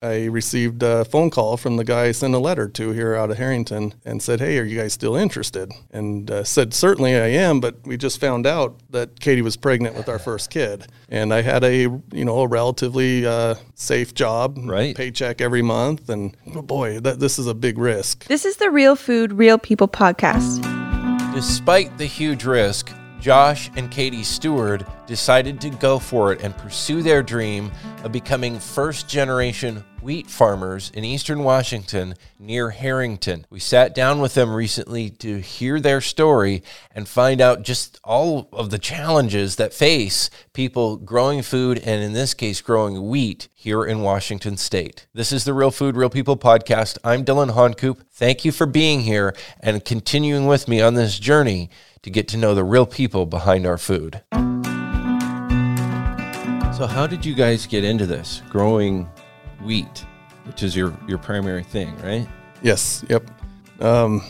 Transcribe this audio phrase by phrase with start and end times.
[0.00, 3.32] I received a phone call from the guy I sent a letter to here out
[3.32, 5.72] of Harrington and said, Hey, are you guys still interested?
[5.90, 9.96] And uh, said, Certainly I am, but we just found out that Katie was pregnant
[9.96, 10.86] with our first kid.
[11.08, 11.80] And I had a,
[12.12, 14.94] you know, a relatively uh, safe job, Right.
[14.96, 16.08] paycheck every month.
[16.08, 18.24] And oh boy, that, this is a big risk.
[18.26, 20.62] This is the Real Food, Real People podcast.
[21.34, 27.02] Despite the huge risk, Josh and Katie Stewart decided to go for it and pursue
[27.02, 27.72] their dream
[28.04, 33.44] of becoming first generation wheat farmers in eastern Washington near Harrington.
[33.50, 36.62] We sat down with them recently to hear their story
[36.92, 42.12] and find out just all of the challenges that face people growing food and, in
[42.12, 45.06] this case, growing wheat here in Washington state.
[45.12, 46.98] This is the Real Food, Real People podcast.
[47.02, 48.04] I'm Dylan Honcoop.
[48.12, 51.70] Thank you for being here and continuing with me on this journey
[52.02, 54.22] to get to know the real people behind our food.
[56.76, 58.42] So, how did you guys get into this?
[58.50, 59.08] Growing
[59.62, 60.06] wheat,
[60.44, 62.28] which is your, your primary thing, right?
[62.62, 63.04] Yes.
[63.08, 63.30] Yep.
[63.80, 64.22] Um,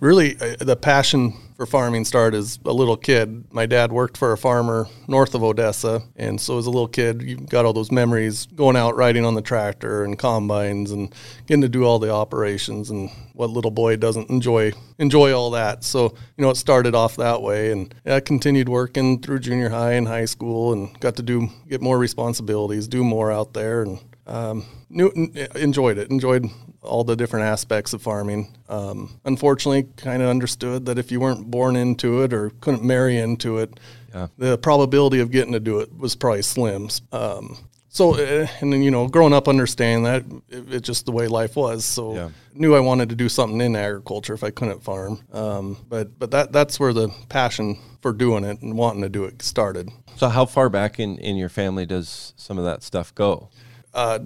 [0.00, 3.44] really, uh, the passion for farming started as a little kid.
[3.50, 7.22] My dad worked for a farmer north of Odessa, and so as a little kid,
[7.22, 11.14] you got all those memories going out riding on the tractor and combines and
[11.46, 12.90] getting to do all the operations.
[12.90, 15.82] And what little boy doesn't enjoy enjoy all that?
[15.82, 19.92] So you know, it started off that way, and I continued working through junior high
[19.92, 23.98] and high school, and got to do get more responsibilities, do more out there, and
[24.26, 25.10] um, knew,
[25.54, 26.10] enjoyed it.
[26.10, 26.46] Enjoyed
[26.82, 28.54] all the different aspects of farming.
[28.68, 33.16] Um, unfortunately, kind of understood that if you weren't born into it or couldn't marry
[33.18, 33.78] into it,
[34.14, 34.28] Yeah.
[34.38, 36.88] the probability of getting to do it was probably slim.
[37.12, 41.12] Um, so, uh, and then, you know, growing up understanding that, it, it's just the
[41.12, 41.84] way life was.
[41.84, 42.28] So, Yeah.
[42.54, 45.18] knew I wanted to do something in agriculture if I couldn't farm.
[45.32, 49.24] Um, but but that that's where the passion for doing it and wanting to do
[49.24, 49.90] it started.
[50.16, 53.48] So, how far back in, in your family does some of that stuff go?
[53.96, 54.18] Uh,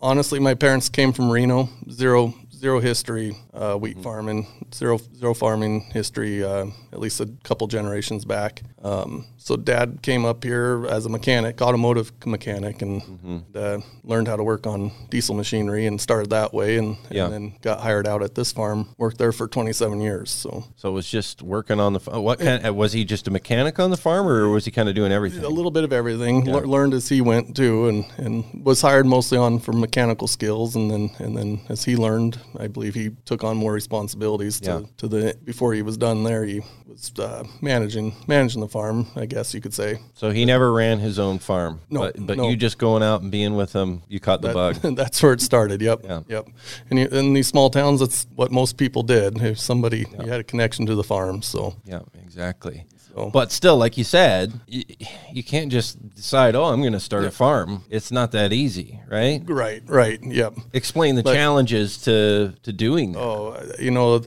[0.00, 1.68] honestly, my parents came from Reno.
[1.90, 4.46] Zero zero history uh, wheat farming.
[4.74, 6.42] Zero zero farming history.
[6.44, 8.62] Uh, at least a couple generations back.
[8.82, 14.36] Um, so dad came up here as a mechanic, automotive mechanic, and uh, learned how
[14.36, 16.76] to work on diesel machinery and started that way.
[16.78, 17.28] And, Yeah.
[17.28, 18.88] then got hired out at this farm.
[18.98, 20.30] Worked there for 27 years.
[20.30, 22.66] So So, it was just working on the f- what kind?
[22.66, 25.12] uh, Was he just a mechanic on the farm, or was he kind of doing
[25.12, 25.44] everything?
[25.44, 26.44] a little bit of everything.
[26.44, 30.76] Lear- learned as he went too, and, and was hired mostly on for mechanical skills,
[30.76, 34.70] and then and then as he learned, I believe he took on more responsibilities to,
[34.70, 34.80] Yeah.
[34.98, 36.44] to the before he was done there.
[36.44, 39.98] He was uh, managing managing the farm, I guess you could say.
[40.14, 41.80] So he never ran his own farm.
[41.90, 42.48] No, but, but no.
[42.48, 44.74] you just going out and being with him, you caught the bug.
[44.96, 45.80] That's where it started.
[45.80, 46.00] Yep.
[46.04, 46.20] Yeah.
[46.28, 46.48] Yep.
[46.90, 49.40] And you, in these small towns, that's what most people did.
[49.42, 52.84] If somebody you had a connection to the farm, so Yeah, exactly.
[53.18, 54.84] So- But still, like you said, you,
[55.32, 57.84] you can't just decide, oh, I'm going to start a farm.
[57.90, 59.42] It's not that easy, right?
[59.46, 60.18] right, right.
[60.22, 60.54] Yep.
[60.72, 63.18] Explain the challenges to to doing that.
[63.20, 64.20] Oh, you know,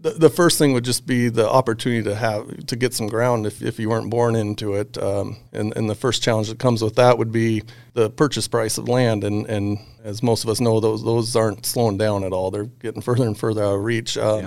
[0.00, 3.46] the, the first thing would just be the opportunity to have to get some ground
[3.46, 4.98] if, if you weren't born into it.
[4.98, 7.62] Um, and, and the first challenge that comes with that would be
[7.94, 9.24] the purchase price of land.
[9.24, 12.50] And, and as most of us know, those those aren't slowing down at all.
[12.50, 14.16] They're getting further and further out of reach.
[14.16, 14.44] Um,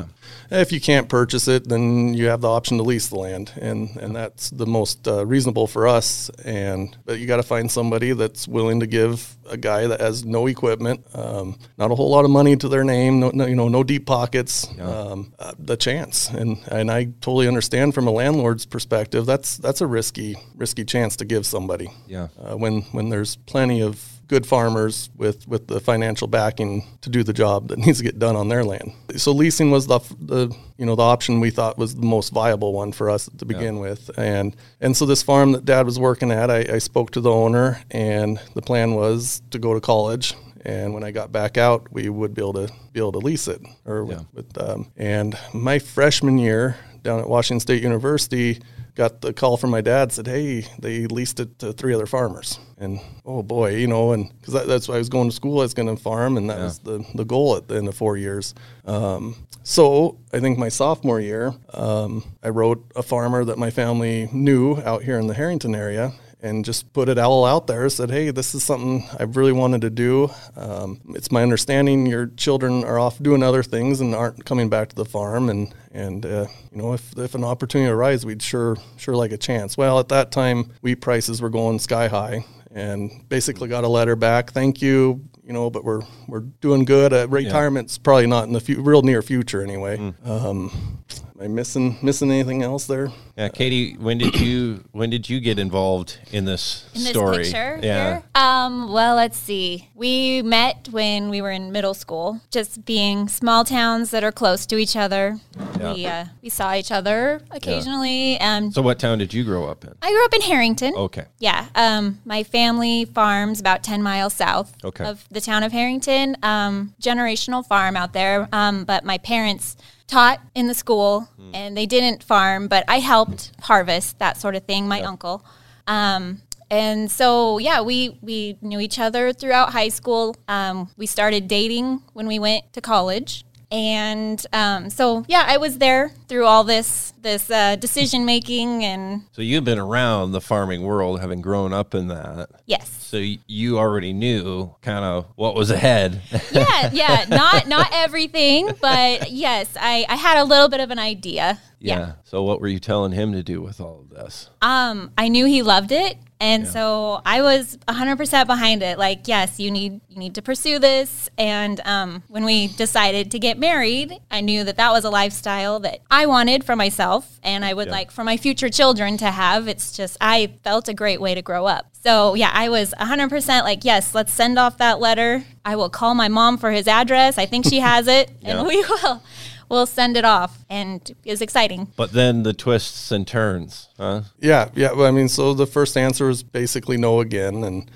[0.52, 3.96] If you can't purchase it, then you have the option to lease the land, and,
[3.98, 6.30] and that's the most uh, reasonable for us.
[6.44, 10.26] And but you got to find somebody that's willing to give a guy that has
[10.26, 13.56] no equipment, um, not a whole lot of money to their name, no, no you
[13.56, 16.30] know, no deep pockets, um, uh, the chance.
[16.30, 21.16] And and I totally understand from a landlord's perspective, that's that's a risky risky chance
[21.18, 21.90] to give somebody.
[22.08, 22.28] Yeah.
[22.40, 27.24] Uh, when when there's plenty of good farmers with, with the financial backing to do
[27.24, 28.92] the job that needs to get done on their land.
[29.18, 32.74] So leasing was the, the you know the option we thought was the most viable
[32.74, 34.10] one for us to begin with.
[34.18, 37.32] And and so this farm that dad was working at, I, I spoke to the
[37.32, 40.34] owner and the plan was to go to college.
[40.66, 43.48] And when I got back out, we would be able to be able to lease
[43.48, 43.62] it.
[43.86, 48.60] Or with, with um, and my freshman year down at Washington State University,
[48.96, 52.60] got the call from my dad said, "Hey, they leased it to three other farmers."
[52.78, 55.60] And oh boy, you know, and because that, that's why I was going to school,
[55.60, 57.96] I was going to farm, and that was the the goal at the end of
[57.96, 58.54] four years.
[58.86, 64.28] Um, so I think my sophomore year, um, I wrote a farmer that my family
[64.34, 66.12] knew out here in the Harrington area.
[66.46, 67.90] And just put it all out there.
[67.90, 70.30] Said, "Hey, this is something I've really wanted to do.
[70.56, 74.90] Um, it's my understanding your children are off doing other things and aren't coming back
[74.90, 75.50] to the farm.
[75.50, 79.38] And and uh, you know, if if an opportunity arises, we'd sure sure like a
[79.38, 79.76] chance.
[79.76, 84.16] Well, at that time, wheat prices were going sky high, and basically got a letter
[84.16, 84.52] back.
[84.52, 87.12] Thank you, you know, but we're we're doing good.
[87.12, 89.98] Uh, retirement's probably not in the real near future anyway.
[90.24, 91.04] Um,
[91.38, 93.12] Am I missing missing anything else there?
[93.38, 97.44] Yeah, Katie, when did you when did you get involved in this in this story?
[97.44, 98.10] picture yeah.
[98.10, 98.24] here?
[98.36, 99.90] Um, well, let's see.
[99.96, 104.66] We met when we were in middle school, just being small towns that are close
[104.68, 105.38] to each other.
[105.78, 105.94] Yeah.
[105.94, 108.40] We uh, we saw each other occasionally.
[108.40, 109.94] Um, So what town did you grow up in?
[110.02, 110.94] I grew up in Harrington.
[110.96, 111.26] Okay.
[111.40, 111.68] Yeah.
[111.76, 115.04] Um, my family farms about 10 miles south Okay.
[115.04, 116.38] of the town of Harrington.
[116.44, 118.48] Um, generational farm out there.
[118.54, 119.76] Um, but my parents
[120.08, 124.64] taught in the school and they didn't farm, but I helped harvest, that sort of
[124.64, 125.44] thing, my uncle.
[125.88, 130.36] Um, and so, yeah, we, we knew each other throughout high school.
[130.48, 133.46] Um, we started dating when we went to college.
[133.72, 139.24] And um, so, yeah, I was there through all this this uh, decision making, and
[139.32, 142.50] So you've been around the farming world, having grown up in that.
[142.68, 143.18] yes, So
[143.48, 146.22] you already knew kind of what was ahead.
[146.52, 151.00] yeah, yeah, not not everything, but yes, I I had a little bit of an
[151.00, 151.60] idea.
[151.88, 152.14] Yeah.
[152.24, 154.50] So what were you telling him to do with all of this?
[154.62, 158.98] Um, I knew he loved it, and so I was 100% behind it.
[158.98, 161.30] Like, yes, you need you need to pursue this.
[161.38, 165.80] And um, when we decided to get married, I knew that that was a lifestyle
[165.82, 167.92] that I wanted for myself, and I would Yeah.
[167.94, 169.68] like for my future children to have.
[169.68, 171.88] It's just I felt a great way to grow up.
[172.04, 175.44] So yeah, I was 100% like, yes, let's send off that letter.
[175.64, 177.38] I will call my mom for his address.
[177.38, 178.58] I think she has it, Yeah.
[178.60, 179.24] and we will.
[179.70, 181.88] We'll send it off, and it's exciting.
[181.96, 184.22] But then the twists and turns, huh?
[184.40, 184.92] Yeah, yeah.
[184.94, 187.90] Well, I mean, so the first answer was basically no again, and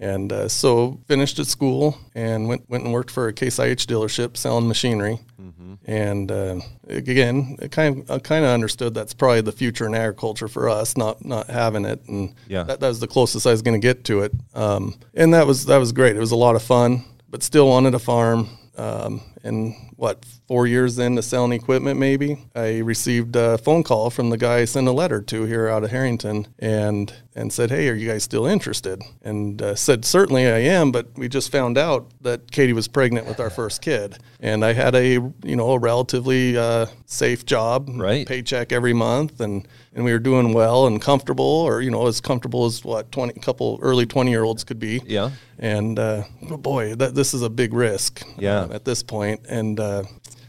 [0.00, 3.86] and uh, so finished at school and went went and worked for a Case IH
[3.86, 5.18] dealership selling machinery.
[5.86, 9.94] And uh, again, I kind of I kind of understood that's probably the future in
[9.94, 12.62] agriculture for us, not not having it, and Yeah.
[12.64, 14.32] that, that was the closest I was going to get to it.
[14.54, 16.16] Um, and that was that was great.
[16.16, 18.48] It was a lot of fun, but still wanted a farm.
[18.76, 24.30] Um, and what four years into selling equipment, maybe I received a phone call from
[24.30, 27.88] the guy I sent a letter to here out of Harrington, and and said, "Hey,
[27.88, 31.78] are you guys still interested?" And uh, said, "Certainly I am, but we just found
[31.78, 35.70] out that Katie was pregnant with our first kid, and I had a you know
[35.72, 38.26] a relatively uh, safe job, Right.
[38.26, 42.20] paycheck every month, and and we were doing well and comfortable, or you know as
[42.20, 45.30] comfortable as what twenty couple early twenty year olds could be." Yeah.
[45.58, 48.22] and uh, boy, that, this is a big risk.
[48.38, 48.60] Yeah.
[48.62, 50.02] um, at this point, and uh,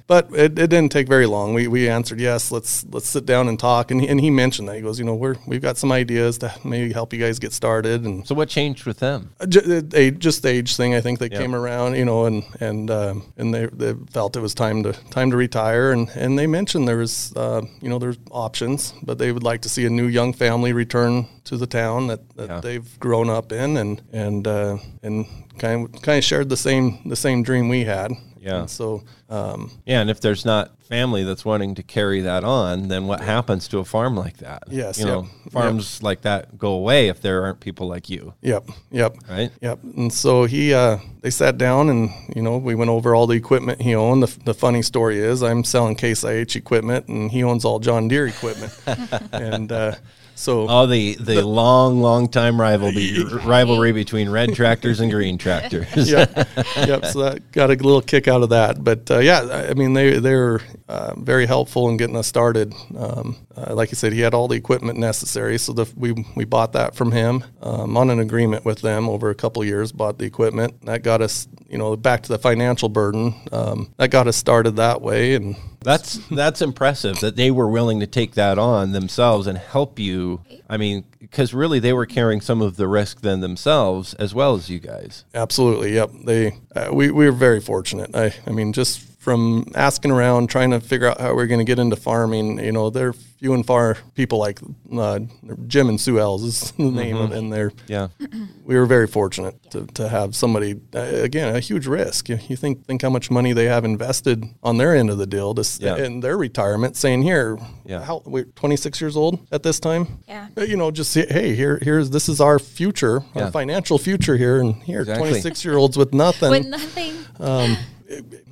[0.07, 1.53] but it, it didn't take very long.
[1.53, 2.51] We, we answered yes.
[2.51, 3.91] Let's let's sit down and talk.
[3.91, 6.37] And he, and he mentioned that he goes, you know, we're we've got some ideas
[6.39, 8.03] to maybe help you guys get started.
[8.05, 9.31] And So what changed with them?
[9.39, 10.93] uh, uh, age, just the age thing.
[10.95, 11.39] I think they Yeah.
[11.41, 14.93] came around, you know, and and um, and they, they felt it was time to
[15.09, 15.91] time to retire.
[15.91, 19.61] And, and they mentioned there was, uh, you know, there's options, but they would like
[19.61, 22.59] to see a new young family return to the town that, that Yeah.
[22.61, 25.25] they've grown up in, and and uh, and
[25.57, 28.11] kind of kind of shared the same the same dream we had.
[28.45, 28.59] Yeah.
[28.59, 32.87] And so um, Yeah, and if there's not family that's wanting to carry that on,
[32.89, 34.63] then what happens to a farm like that?
[34.69, 38.35] Yes, you know, yep, farms like that go away if there aren't people like you,
[38.41, 39.51] Yep, yep, right?
[39.61, 39.79] yep.
[39.83, 43.35] And so he, uh, they sat down and you know we went over all the
[43.35, 44.21] equipment he owned.
[44.21, 48.07] The, the funny story is I'm selling Case IH equipment and he owns all John
[48.07, 48.71] Deere equipment,
[49.31, 49.95] and uh,
[50.35, 56.09] so Oh, the the long, long time rivalry rivalry between red tractors and green tractors.
[56.09, 56.29] yep,
[56.75, 57.05] yep.
[57.05, 58.83] So that got a little kick out of that.
[58.83, 62.73] But uh, yeah, I mean they they were uh, very helpful in getting us started.
[62.97, 66.45] Um, uh, like I said, he had all the equipment necessary, so the, we we
[66.45, 69.91] bought that from him um, on an agreement with them over a couple years.
[69.91, 73.33] Bought the equipment that got us, you know, back to the financial burden.
[73.51, 77.99] Um, that got us started that way, and That's that's impressive that they were willing
[78.01, 80.41] to take that on themselves and help you.
[80.69, 84.55] I mean, because really they were carrying some of the risk then themselves as well
[84.55, 85.25] as you guys.
[85.33, 85.93] Absolutely.
[85.93, 86.11] Yep.
[86.25, 88.15] They uh, we we were very fortunate.
[88.15, 91.65] I I mean just from asking around trying to figure out how we're going to
[91.65, 94.59] get into farming, you know, there are few and far people like
[94.95, 95.19] uh,
[95.65, 98.09] Jim and Sue Ells is the name of it and they're Yeah.
[98.63, 102.29] we were very fortunate to, to have somebody uh, again a huge risk.
[102.29, 105.25] You, you think think how much money they have invested on their end of the
[105.25, 105.97] deal to s Yeah.
[105.97, 108.03] in their retirement, saying here, Yeah.
[108.05, 110.03] how we're 26 years old at this time.
[110.27, 110.47] Yeah.
[110.55, 113.45] Uh, You know, just say, hey, here here's this is our future, Yeah.
[113.45, 115.29] our financial future here, and here Exactly.
[115.29, 116.51] 26 year olds with nothing.
[116.51, 117.13] With nothing.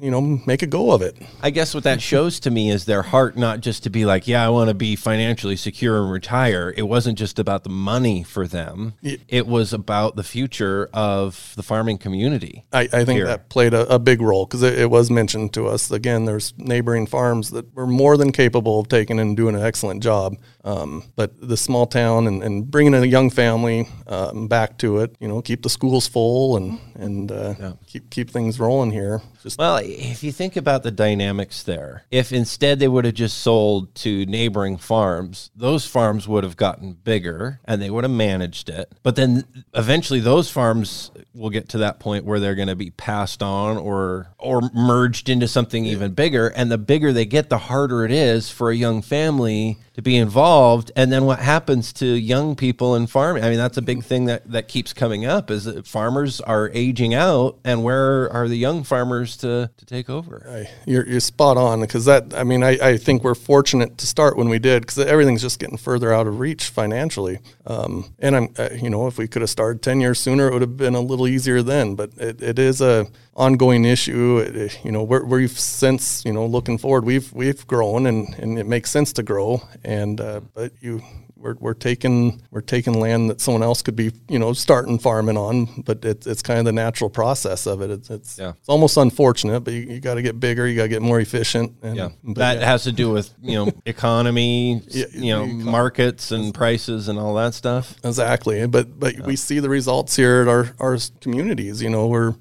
[0.01, 1.15] You know, make a go of it.
[1.41, 4.27] I guess what that shows to me is their heart not just to be like,
[4.27, 6.73] yeah, I want to be financially secure and retire.
[6.75, 8.93] It wasn't just about the money for them.
[9.01, 12.65] Ye- It was about the future of the farming community.
[12.73, 13.25] I, I think Here.
[13.27, 15.91] that played a, a big role because it, it was mentioned to us.
[15.91, 20.01] Again, there's neighboring farms that were more than capable of taking and doing an excellent
[20.01, 20.35] job.
[20.65, 25.15] Um, but the small town and, and bringing a young family um, back to it,
[25.19, 29.21] you know, keep the schools full and and uh, keep keep things rolling here.
[29.43, 33.37] Just Well, if you think about the dynamics there, if instead they would have just
[33.39, 38.69] sold to neighboring farms, those farms would have gotten bigger and they would have managed
[38.69, 38.91] it.
[39.03, 42.91] But then eventually those farms will get to that point where they're going to be
[42.91, 46.47] passed on or or merged into something even bigger.
[46.47, 50.17] And the bigger they get the harder it is for a young family to be
[50.17, 50.91] involved.
[50.95, 53.43] And then what happens to young people in farming?
[53.43, 54.07] I mean that's a big mm-hmm.
[54.07, 58.47] thing that that keeps coming up is that farmers are aging out and where are
[58.47, 60.43] the young farmers to to take over
[60.85, 64.37] You're, you're spot on because that, I mean, I, I think we're fortunate to start
[64.37, 67.39] when we did because everything's just getting further out of reach financially.
[67.65, 70.53] Um, and I'm, uh, you know, if we could have started 10 years sooner, it
[70.53, 71.95] would have been a little easier then.
[71.95, 74.37] But it, it is a ongoing issue.
[74.39, 78.57] It- you know, we're, we've since, you know, looking forward, we've, we've grown and, and
[78.59, 79.61] it makes sense to grow.
[79.83, 81.01] And, uh, but you,
[81.43, 85.37] we're, we're taking we're taking land that someone else could be you know starting farming
[85.37, 87.91] on, but it's it's kind of the natural process of it.
[87.91, 88.53] It's it's, Yeah.
[88.57, 91.19] it's almost unfortunate, but you, you got to get bigger, you got to get more
[91.19, 91.73] efficient.
[91.83, 92.65] And, yeah that yeah.
[92.65, 97.35] has to do with you know economy Yeah, you know markets and prices and all
[97.35, 101.81] that stuff Exactly, but but we see the results here at our our communities.
[101.81, 102.35] You know, we're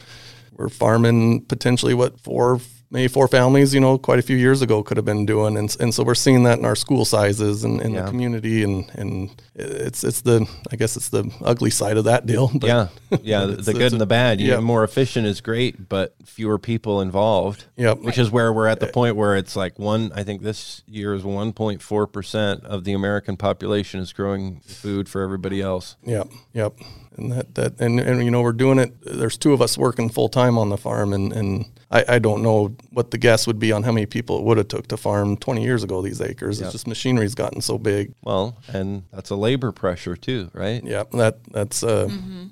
[0.53, 2.61] we're farming potentially what four
[2.93, 3.75] maybe four families.
[3.75, 6.15] You know, quite a few years ago could have been doing, and and so we're
[6.15, 8.03] seeing that in our school sizes and in Yeah.
[8.03, 12.27] the community, and and it's it's the I guess it's the ugly side of that
[12.27, 12.51] deal.
[12.61, 12.89] But yeah
[13.23, 14.55] yeah the, it's- the it's good a- and the bad you yeah.
[14.55, 17.99] know, more efficient is great but fewer people involved Yep.
[18.01, 21.13] which is where we're at the point where it's like one i think this year
[21.15, 26.73] is 1.4% of the american population is growing food for everybody else Yep, yep.
[27.17, 28.95] And that, that and, and you know we're doing it.
[29.03, 32.43] There's two of us working full time on the farm, and, and I, I don't
[32.43, 34.97] know what the guess would be on how many people it would have took to
[34.97, 36.61] farm 20 years ago these acres.
[36.61, 38.15] It's just machinery's gotten so big.
[38.23, 42.09] well and that's a labor pressure too right Yeah, that that's uh,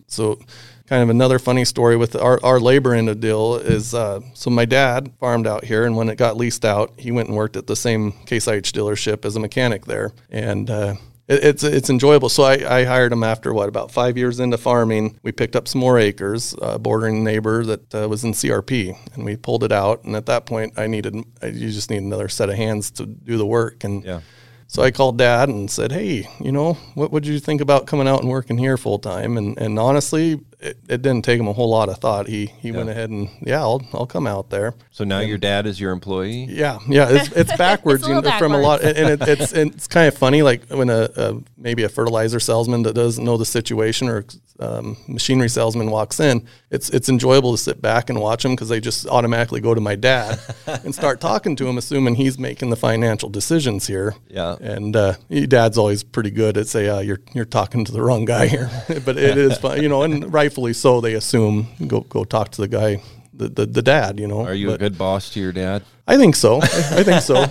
[0.07, 0.39] so
[0.87, 4.51] kind of another funny story with our, our labor end of deal is uh, so
[4.51, 7.57] my dad farmed out here and when it got leased out he went and worked
[7.57, 10.95] at the same Case IH dealership as a mechanic there and uh,
[11.31, 12.29] it, it's it's enjoyable.
[12.29, 15.19] So I, I hired him after what about five years into farming.
[15.23, 19.25] We picked up some more acres uh, bordering neighbor that uh, was in CRP and
[19.25, 20.05] we pulled it out.
[20.05, 23.07] And at that point I needed I, you just need another set of hands to
[23.07, 23.85] do the work.
[23.85, 24.21] And yeah.
[24.67, 28.09] so I called dad and said, Hey, you know, what would you think about coming
[28.09, 29.37] out and working here full time?
[29.37, 32.27] And, and honestly, it, it didn't take him a whole lot of thought.
[32.27, 34.75] He, he went ahead and, yeah, I'll, I'll come out there.
[34.91, 36.79] so now your dad is your employee Yeah.
[36.89, 37.09] Yeah.
[37.11, 38.83] It's, it's backwards It's a you know, little from a lot.
[38.83, 40.43] And it, it's, it's kind of funny.
[40.43, 44.25] Like when a, a, maybe a fertilizer salesman that doesn't know the situation or
[44.59, 48.69] um, machinery salesman walks in, it's, it's enjoyable to sit back and watch them because
[48.69, 52.71] they just automatically go to my dad and start talking to him, assuming he's making
[52.71, 54.15] the financial decisions here.
[54.29, 54.57] Yeah.
[54.61, 58.03] And uh, your dad's always pretty good at say, uh, "You're you're talking to the
[58.03, 58.71] wrong guy here,"
[59.05, 61.01] but it is fun, you know, and rightfully so.
[61.01, 63.03] They assume go go talk to the guy,
[63.33, 64.45] the the, the dad, you know.
[64.45, 66.57] are you a good boss to your dad I think so.
[66.61, 66.67] I,
[66.99, 67.47] I think so.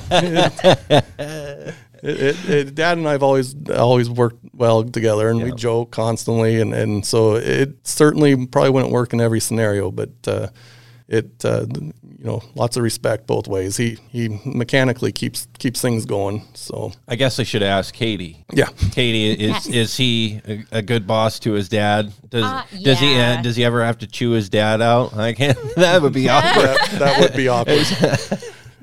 [2.01, 6.62] It, it, it, dad and I've always always worked well together, and we joke constantly,
[6.62, 10.48] and, and so it certainly probably wouldn't work in every scenario, but uh,
[11.10, 13.75] it uh, you know lots of respect both ways.
[13.78, 16.44] He he mechanically keeps keeps things going.
[16.54, 18.70] So i guess i should ask katie yeah.
[18.92, 19.68] Katie, is Yes.
[19.68, 22.13] is he a, a good boss to his dad?
[22.30, 25.16] Does Uh, does he uh, does he ever have to chew his dad out?
[25.18, 25.58] I can't.
[25.75, 26.66] That would be awkward.
[26.66, 27.86] that, that would be awkward.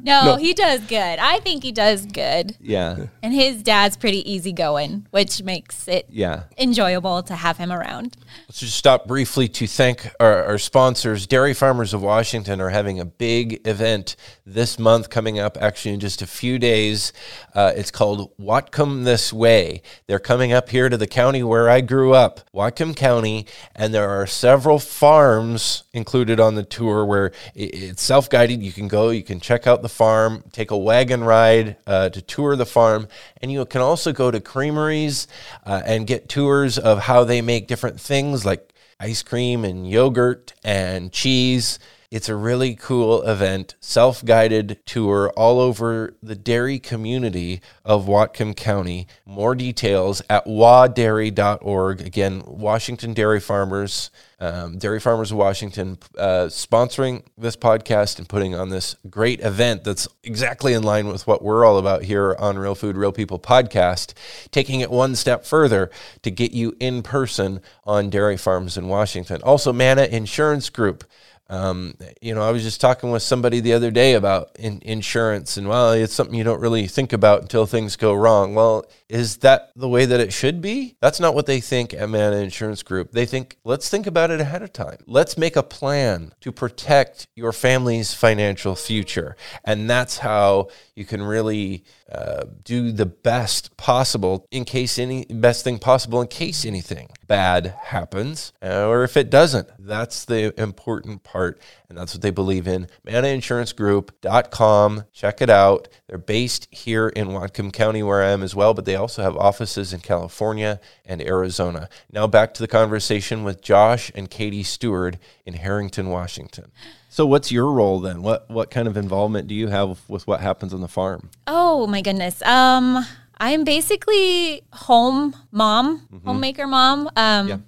[0.07, 0.37] No, No.
[0.37, 1.19] he does good.
[1.19, 2.57] I think he does good.
[2.61, 6.45] Yeah, And his dad's pretty easygoing, which makes it yeah.
[6.57, 8.17] enjoyable to have him around.
[8.49, 11.27] Let's just stop briefly to thank our, our sponsors.
[11.27, 14.15] Dairy Farmers of Washington are having a big event
[14.47, 17.13] this month coming up, actually, in just a few days.
[17.55, 19.83] Uh, it's called Whatcom This Way.
[20.07, 24.09] They're coming up here to the county where I grew up, Whatcom County, and there
[24.09, 28.63] are several farms included on the tour where i- it's self guided.
[28.63, 32.21] You can go, you can check out the farm, take a wagon ride uh, to
[32.21, 33.09] tour the farm,
[33.41, 35.27] and you can also go to creameries
[35.65, 40.53] uh, and get tours of how they make different things like ice cream and yogurt
[40.63, 41.79] and cheese.
[42.17, 48.57] It's a really cool event, self guided tour all over the dairy community of Whatcom
[48.57, 49.07] County.
[49.27, 52.01] More details at wadairy.org.
[52.01, 58.55] Again, Washington Dairy Farmers, um, Dairy Farmers of Washington, uh, sponsoring this podcast and putting
[58.55, 62.59] on this great event that's exactly in line with what we're all about here on
[62.59, 64.15] Real Food, Real People podcast,
[64.51, 65.91] taking it one step further
[66.23, 69.43] to get you in person on dairy farms in Washington.
[69.43, 71.05] Also, Mana Insurance Group.
[71.49, 75.57] Um, you know, I was just talking with somebody the other day about in, insurance,
[75.57, 78.55] and well, it's something you don't really think about until things go wrong.
[78.55, 80.97] Well, is that the way that it should be?
[81.01, 83.13] That's not what they think at Mana Insurance Group.
[83.13, 84.99] They think, let's think about it ahead of time.
[85.07, 89.37] Let's make a plan to protect your family's financial future.
[89.65, 95.63] And that's how you can really uh, do the best possible in case any best
[95.63, 99.69] thing possible in case anything bad happens uh, or if it doesn't.
[99.79, 101.61] That's the important part.
[101.89, 102.89] And that's what they believe in.
[103.07, 105.05] ManaInsuranceGroup.com.
[105.13, 105.89] Check it out.
[106.09, 109.37] They're based here in Whatcom County, where I am as well, but they also have
[109.37, 111.89] offices in California and Arizona.
[112.13, 116.73] Now back to the conversation with Josh and Katie Stewart in Harrington, Washington.
[117.17, 118.21] So, what's your role then?
[118.21, 121.31] What what kind of involvement do you have with what happens on the farm?
[121.47, 122.43] Oh my goodness.
[122.43, 123.07] Um,
[123.39, 127.11] I'm basically home mom, homemaker mom.
[127.17, 127.59] Um, Yeah.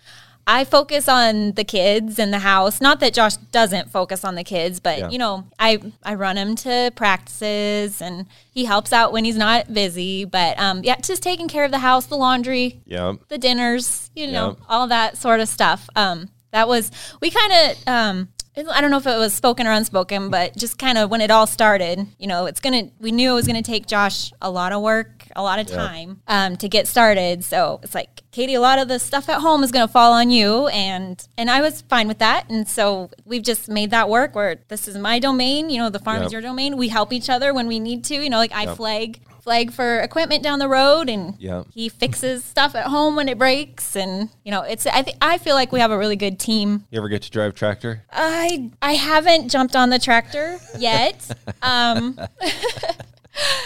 [0.50, 2.80] I focus on the kids and the house.
[2.80, 5.10] Not that Josh doesn't focus on the kids, but Yeah.
[5.10, 9.72] you know, I I run him to practices and he helps out when he's not
[9.74, 10.24] busy.
[10.24, 13.14] But um, yeah, just taking care of the house, the laundry, Yeah.
[13.28, 14.64] the dinners, you know, Yeah.
[14.70, 15.90] all that sort of stuff.
[15.94, 19.72] Um, that was we kind of um, I don't know if it was spoken or
[19.72, 23.30] unspoken, but just kind of when it all started, you know, it's gonna we knew
[23.32, 26.68] it was gonna take Josh a lot of work, a lot of time um, to
[26.68, 27.44] get started.
[27.44, 30.30] So it's like Katie, a lot of the stuff at home is gonna fall on
[30.30, 32.50] you, and and I was fine with that.
[32.50, 34.34] And so we've just made that work.
[34.34, 36.26] Where this is my domain, you know, the farm Yep.
[36.26, 36.76] is your domain.
[36.76, 38.14] We help each other when we need to.
[38.16, 41.62] You know, like I flag flag for equipment down the road and Yeah.
[41.72, 45.38] he fixes stuff at home when it breaks and you know it's i think i
[45.38, 48.04] feel like we have a really good team You ever get to drive tractor?
[48.12, 51.16] i i haven't jumped on the tractor yet
[51.62, 52.20] um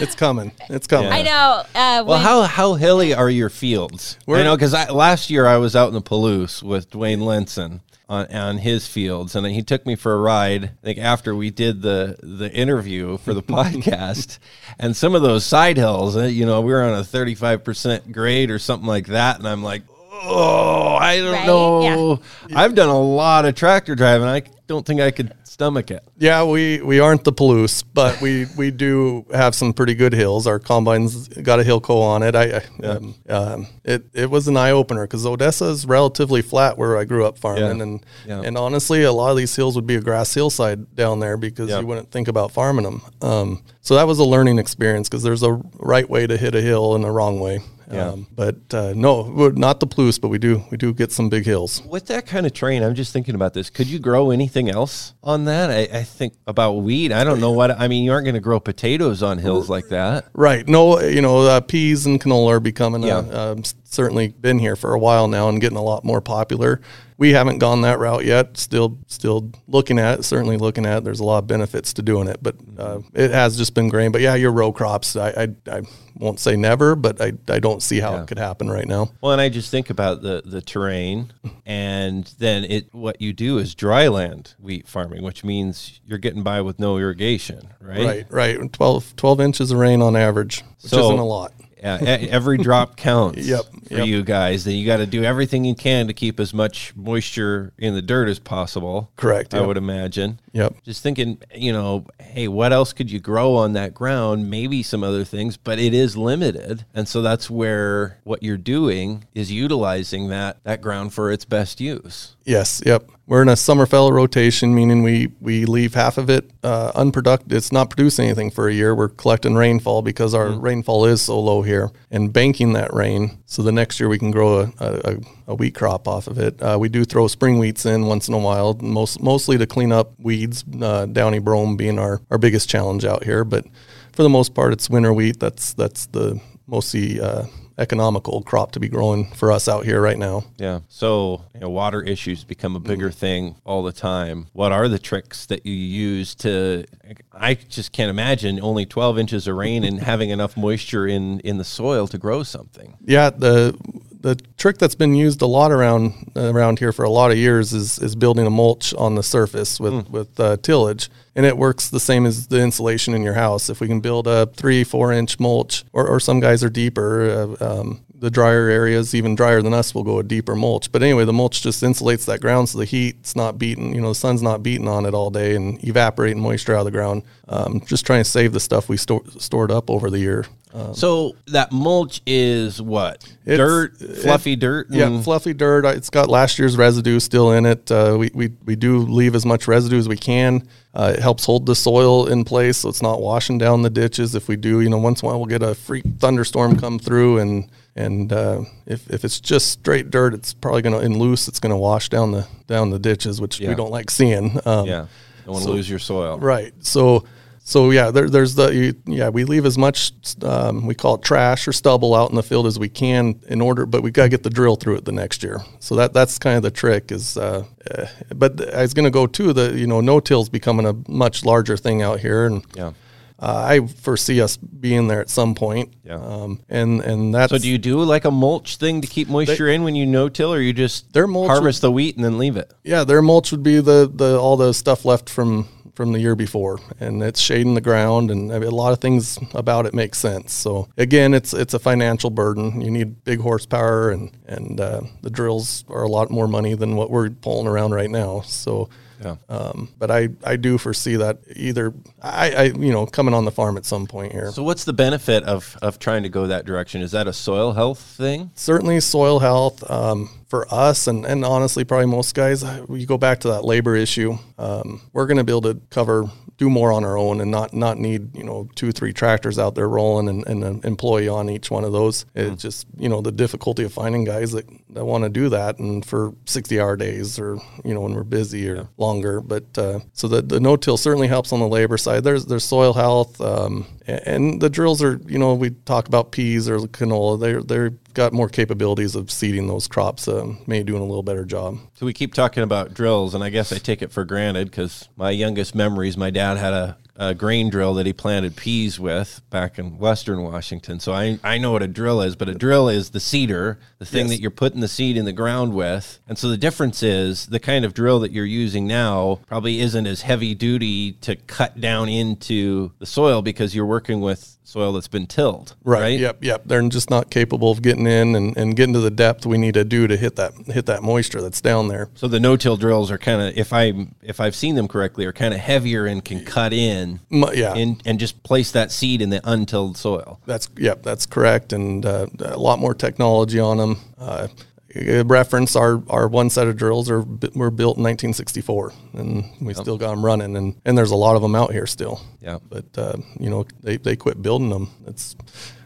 [0.01, 0.53] It's coming.
[0.69, 1.11] It's coming.
[1.11, 1.17] Yeah.
[1.17, 4.19] i know uh Well, how how hilly are your fields?
[4.21, 7.23] I We're- know because I, last year I was out in the Palouse with Dwayne
[7.23, 7.81] Lenson
[8.12, 10.64] on on his fields, and then he took me for a ride.
[10.64, 14.38] I think after we did the the interview for the podcast,
[14.78, 17.64] and some of those side hills, uh, you know, we were on a thirty five
[17.64, 19.83] percent grade or something like that, and I'm like.
[20.25, 21.47] Oh, I don't Right?
[21.47, 22.21] know.
[22.54, 24.28] I've done a lot of tractor driving.
[24.28, 24.42] I
[24.73, 26.02] don't think I could stomach it.
[26.19, 30.47] Yeah, we, we aren't the Palouse, but we, we do have some pretty good hills.
[30.47, 32.35] Our combine's got a Hillco on it.
[32.35, 36.79] I, I um, um, it it was an eye opener because Odessa is relatively flat
[36.79, 37.83] where I grew up farming, Yeah.
[37.83, 38.43] and Yeah.
[38.45, 41.69] and honestly, a lot of these hills would be a grass hillside down there because
[41.71, 41.81] Yeah.
[41.81, 43.02] you wouldn't think about farming them.
[43.21, 46.61] Um, so that was a learning experience because there's a right way to hit a
[46.63, 47.61] hill and a wrong way.
[47.93, 48.09] Yeah.
[48.11, 51.28] Um, but uh, no, we're not the Palouse, but we do we do get some
[51.28, 51.83] big hills.
[51.85, 53.69] With that kind of terrain, I'm just thinking about this.
[53.71, 55.71] Could you grow anything else on that?
[55.71, 57.13] I, I think about wheat.
[57.13, 57.71] I don't know what.
[57.78, 60.26] I mean, you aren't going to grow potatoes on hills like that.
[60.33, 60.67] Right.
[60.67, 63.25] No, you know, uh, peas and canola are becoming Yeah.
[63.31, 66.21] a, um, s- certainly been here for a while now and getting a lot more
[66.21, 66.81] popular.
[67.19, 68.57] We haven't gone that route yet.
[68.57, 70.23] Still, still looking at it.
[70.25, 71.05] Certainly looking at it.
[71.05, 74.11] There's a lot of benefits to doing it, but uh, it has just been grain.
[74.11, 75.15] But yeah, your row crops.
[75.15, 75.83] I, I, I
[76.17, 78.23] won't say never, but I, I don't see how Yeah.
[78.23, 79.11] it could happen right now.
[79.21, 81.33] Well, and I just think about the the terrain,
[81.67, 82.93] and then it.
[82.93, 86.99] What you do is dry land wheat farming, which means you're getting by with no
[86.99, 88.26] irrigation, right?
[88.31, 88.57] Right.
[88.59, 88.73] Right.
[88.73, 91.52] 12, 12 inches of rain on average, which So- isn't a lot.
[91.82, 94.06] Yeah, every drop counts Yep, for yep.
[94.06, 94.64] you guys.
[94.64, 98.02] Then you got to do everything you can to keep as much moisture in the
[98.02, 99.10] dirt as possible.
[99.16, 99.66] Correct, I yep.
[99.66, 100.40] would imagine.
[100.52, 100.76] Yep.
[100.84, 104.49] Just thinking, you know, hey, what else could you grow on that ground?
[104.50, 106.84] Maybe some other things, but it is limited.
[106.95, 111.80] And so that's where what you're doing is utilizing that that ground for its best
[111.80, 112.36] use.
[112.45, 113.09] Yes, yep.
[113.26, 117.52] We're in a summer fallow rotation, meaning we we leave half of it uh, unproductive.
[117.52, 118.95] It's not producing anything for a year.
[118.95, 123.63] We're collecting rainfall because our rainfall is so low here, and banking that rain so
[123.63, 126.61] the next year we can grow a, a, a wheat crop off of it.
[126.61, 129.93] Uh, we do throw spring wheats in once in a while, most mostly to clean
[129.93, 130.65] up weeds.
[130.81, 133.65] Uh, downy brome being our, our biggest challenge out here, but
[134.13, 135.39] for the most part, it's winter wheat.
[135.39, 137.45] That's that's the mostly uh,
[137.78, 140.45] economical crop to be growing for us out here right now.
[140.58, 140.80] Yeah.
[140.89, 142.85] So you know, water issues become a mm.
[142.85, 144.47] bigger thing all the time.
[144.52, 146.85] What are the tricks that you use to?
[147.32, 151.58] I just can't imagine only 12 inches of rain and having enough moisture in in
[151.58, 152.97] the soil to grow something.
[153.04, 153.76] Yeah, the
[154.23, 157.73] the trick that's been used a lot around around here for a lot of years
[157.73, 161.91] is is building a mulch on the surface with with uh, tillage, and it works
[161.91, 163.69] the same as the insulation in your house.
[163.69, 167.56] If we can build a three four inch mulch, or, or some guys are deeper,
[167.61, 170.93] uh, um, the drier areas, even drier than us, will go a deeper mulch.
[170.93, 174.11] But anyway, the mulch just insulates that ground so the heat's not beating, you know,
[174.11, 177.25] the sun's not beating on it all day and evaporating moisture out of the ground.
[177.52, 180.47] Um, just trying to save the stuff we sto- stored up over the year.
[180.95, 183.23] so that mulch is what?
[183.45, 184.86] Dirt, it- fluffy dirt?
[184.91, 185.84] Yeah, and- fluffy dirt.
[185.84, 187.91] It's got last year's residue still in it.
[187.91, 190.67] Uh, we, we, we do leave as much residue as we can.
[190.95, 194.34] Uh, it helps hold the soil in place so it's not washing down the ditches.
[194.34, 196.99] If we do, you know, once in a while we'll get a freak thunderstorm come
[196.99, 201.15] through and and uh, if, if it's just straight dirt, it's probably going to, and
[201.19, 203.69] loose, it's going to wash down the down the ditches, which Yeah.
[203.69, 204.58] we don't like seeing.
[204.65, 205.06] Um, yeah.
[205.45, 206.38] Don't want to lose your soil.
[206.38, 206.73] Right.
[206.80, 207.25] So,
[207.65, 211.23] so yeah, there, there's the you, yeah we leave as much um, we call it
[211.23, 214.25] trash or stubble out in the field as we can in order, but we got
[214.25, 215.61] to get the drill through it the next year.
[215.79, 217.37] So that that's kind of the trick is.
[217.37, 220.87] Uh, uh, but I was going to go to the you know no till's becoming
[220.87, 222.93] a much larger thing out here, and Yeah.
[223.39, 225.93] uh, I foresee us being there at some point.
[226.05, 226.15] Yeah.
[226.17, 229.69] Um, and and that's So do you do like a mulch thing to keep moisture
[229.69, 232.57] in when you no-till, or you just Their mulch harvest the wheat and then leave
[232.57, 232.73] it?
[232.85, 236.35] Yeah, their mulch would be the, the all the stuff left from from the year
[236.35, 239.95] before, and it's shading the ground, and I mean, a lot of things about it
[239.95, 240.52] make sense.
[240.52, 242.81] So again, it's it's a financial burden.
[242.81, 246.97] You need big horsepower, and and uh, the drills are a lot more money than
[246.97, 248.41] what we're pulling around right now.
[248.43, 248.89] So.
[249.23, 249.37] Yeah.
[249.49, 253.52] Um, but I, I do foresee that either I, I you know coming on the
[253.52, 254.50] farm at some point here.
[254.50, 257.02] So what's the benefit of of trying to go that direction?
[257.02, 258.50] Is that a soil health thing?
[258.57, 263.41] certainly soil health um, for us and, and honestly probably most guys you go back
[263.41, 266.28] to that labor issue um, we're going to be able to cover
[266.62, 269.75] do more on our own and not not need you know two three tractors out
[269.75, 272.25] there rolling and, and an employee on each one of those.
[272.36, 275.80] It's just you know the difficulty of finding guys that, that want to do that
[275.80, 279.41] and for 60 hour days or you know when we're busy or longer.
[279.41, 282.23] But uh, so the, the no-till certainly helps on the labor side.
[282.23, 286.69] There's there's soil health um, and the drills are you know we talk about peas
[286.69, 287.38] or canola.
[287.38, 291.45] They're they're got more capabilities of seeding those crops um, maybe doing a little better
[291.45, 291.78] job.
[291.95, 295.08] So we keep talking about drills, and I guess I take it for granted because
[295.17, 299.43] my youngest memories, my dad had a, a grain drill that he planted peas with
[299.51, 300.99] back in Western Washington.
[300.99, 304.07] So I, I know what a drill is, but a drill is the seeder, the
[304.07, 304.31] thing Yes.
[304.37, 306.21] that you're putting the seed in the ground with.
[306.27, 310.07] And so the difference is the kind of drill that you're using now probably isn't
[310.07, 315.09] as heavy duty to cut down into the soil because you're working with soil that's
[315.09, 315.75] been tilled.
[315.85, 316.19] Right.
[316.19, 316.45] Yep.
[316.45, 316.63] Yep.
[316.67, 319.75] They're just not capable of getting in and, and getting to the depth we need
[319.75, 322.09] to do to hit that hit that moisture that's down there.
[322.15, 325.33] So the no-till drills are kind of, if I if I've seen them correctly, are
[325.33, 327.75] kind of heavier and can cut in Yeah.
[327.75, 330.41] and and just place that seed in the untilled soil.
[330.47, 333.97] That's yep, that's correct, and uh, a lot more technology on them.
[334.19, 334.49] Uh,
[334.95, 339.75] reference our our one set of drills are bu- were built in 1964, and we
[339.75, 342.21] still got them running, and and there's a lot of them out here still.
[342.41, 342.59] Yeah.
[342.69, 344.91] but uh, you know they they quit building them.
[345.07, 345.37] It's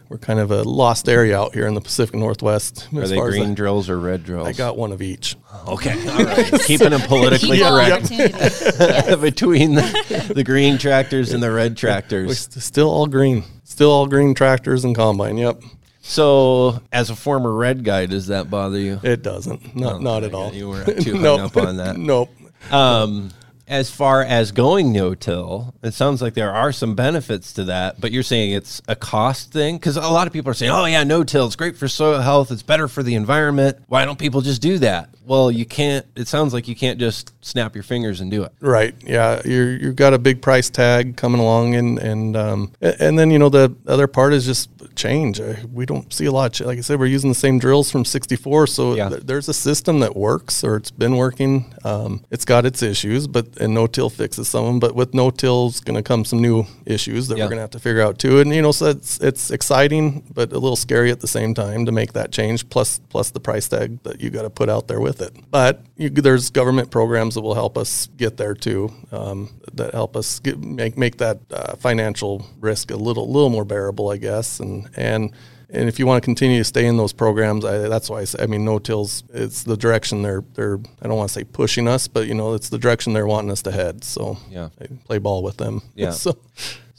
[0.09, 2.87] we're kind of a lost area out here in the Pacific Northwest.
[2.95, 4.47] Are as they far as green I- drills or red drills?
[4.47, 5.35] I got one of each.
[5.67, 6.53] okay, all right.
[6.65, 9.15] Keeping them politically Equal correct opportunity.
[9.21, 12.47] between the, the green tractors and the red We're tractors.
[12.63, 15.37] still all green, still all green tractors and combine.
[15.37, 15.61] Yep,
[16.09, 18.99] So, as a former red guy, does that bother you?
[19.03, 19.75] it doesn't.
[19.75, 20.53] Not not at all.
[20.53, 21.39] You weren't too hung Nope.
[21.41, 21.97] up on that.
[21.97, 22.29] nope.
[22.71, 23.31] Um,
[23.67, 28.11] as far as going no-till, it sounds like there are some benefits to that, but
[28.11, 31.03] you're saying it's a cost thing because a lot of people are saying, "Oh yeah,
[31.03, 33.77] no-till, it's great for soil health, it's better for the environment.
[33.87, 36.05] Why don't people just do that?" Well, you can't.
[36.15, 38.53] It sounds like you can't just snap your fingers and do it.
[38.61, 38.95] Right.
[39.03, 39.41] Yeah.
[39.43, 43.37] You're you've got a big price tag coming along, and and um and then you
[43.37, 45.41] know the other part is just change.
[45.73, 46.57] We don't see a lot.
[46.61, 49.09] Of like I said, we're using the same drills from '64, so Yeah.
[49.09, 51.75] th- there's a system that works, or it's been working.
[51.83, 54.79] Um, it's got its issues, but and no till fixes some of them.
[54.79, 57.45] But with no till's going to come some new issues that Yeah.
[57.45, 58.39] we're going to have to figure out too.
[58.39, 61.85] And you know, so it's it's exciting, but a little scary at the same time
[61.85, 62.69] to make that change.
[62.69, 65.33] Plus plus the price tag that you got to put out there with it.
[65.51, 68.91] But you, there's government programs that will help us get there too.
[69.11, 73.65] Um, that help us get, make make that uh, financial risk a little little more
[73.65, 74.59] bearable, I guess.
[74.59, 75.31] And and
[75.69, 78.23] and if you want to continue to stay in those programs, I, that's why I
[78.23, 79.23] say, I mean, no tills.
[79.33, 80.79] It's the direction they're they're.
[81.01, 83.51] I don't want to say pushing us, but you know, it's the direction they're wanting
[83.51, 84.03] us to head.
[84.03, 84.69] So Yeah.
[84.81, 85.81] I play ball with them.
[85.95, 86.11] Yeah.
[86.23, 86.37] so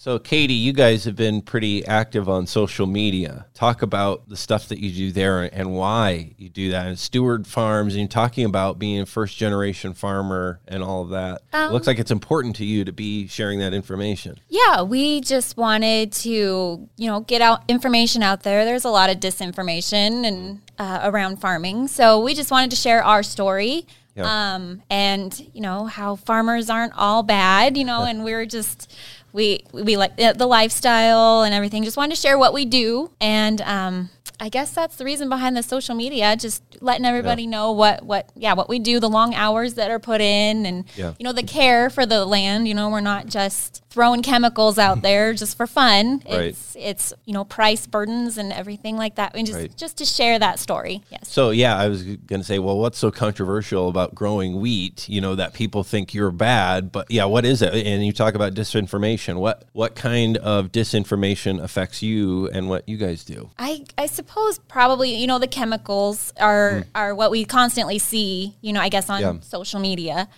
[0.08, 3.44] So, Katie, you guys have been pretty active on social media.
[3.52, 6.86] Talk about the stuff that you do there and why you do that.
[6.86, 11.10] And Stewart Farms, and you're talking about being a first generation farmer and all of
[11.10, 11.42] that.
[11.52, 14.40] it looks like it's important to you to be sharing that information.
[14.48, 18.64] Yeah, we just wanted to, you know, get out information out there.
[18.64, 23.04] There's a lot of disinformation and uh, around farming, so we just wanted to share
[23.04, 23.86] our story.
[24.18, 24.54] Yeah.
[24.54, 28.92] Um, and you know how farmers aren't all bad, you know, and we're just
[29.32, 31.84] we we like uh, the lifestyle and everything.
[31.84, 34.10] Just wanted to share what we do, and um,
[34.40, 38.30] I guess that's the reason behind the social media, just letting everybody know what what
[38.36, 41.14] yeah what we do, the long hours that are put in, and Yeah.
[41.18, 42.68] you know the care for the land.
[42.68, 46.22] You know, we're not just throwing chemicals out there just for fun.
[46.24, 46.50] Right.
[46.50, 49.76] It's it's you know price burdens and everything like that, and just Right.
[49.76, 51.02] just to share that story.
[51.10, 51.28] Yes.
[51.28, 55.08] So yeah, I was going to say, well, what's so controversial about growing wheat?
[55.08, 57.74] You know that people think you're bad, but yeah, what is it?
[57.74, 59.40] And you talk about disinformation.
[59.40, 63.50] What what kind of disinformation affects you and what you guys do?
[63.58, 66.88] I, I suppose probably you know the chemicals are hmm.
[66.94, 69.34] are what we constantly see you know I guess on Yeah.
[69.40, 70.28] social media,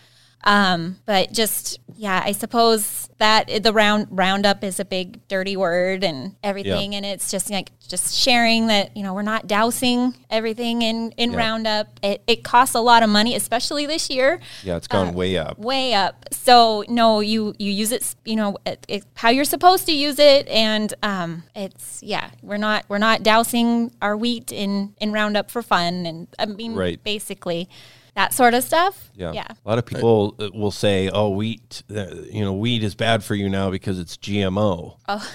[0.45, 6.03] um, but just yeah I suppose that the round roundup is a big dirty word
[6.03, 10.81] and everything and it's just like just sharing that you know we're not dousing everything
[10.81, 11.37] in in Yeah.
[11.39, 15.37] roundup it, it costs a lot of money especially this year Yeah, it's gone way
[15.37, 15.59] up.
[15.59, 16.25] way up.
[16.33, 20.19] So no, you you use it, you know, it, it, how you're supposed to use
[20.19, 25.51] it, and um, it's yeah, we're not we're not dousing our wheat in in Roundup
[25.51, 27.03] for fun, and I mean, Right.
[27.05, 27.69] basically
[28.15, 29.11] that sort of stuff.
[29.15, 29.33] Yeah.
[29.33, 29.47] yeah.
[29.65, 33.23] A lot of people uh, will say, "Oh, wheat, uh, you know, wheat is bad
[33.23, 35.33] for you now because it's GMO." Oh.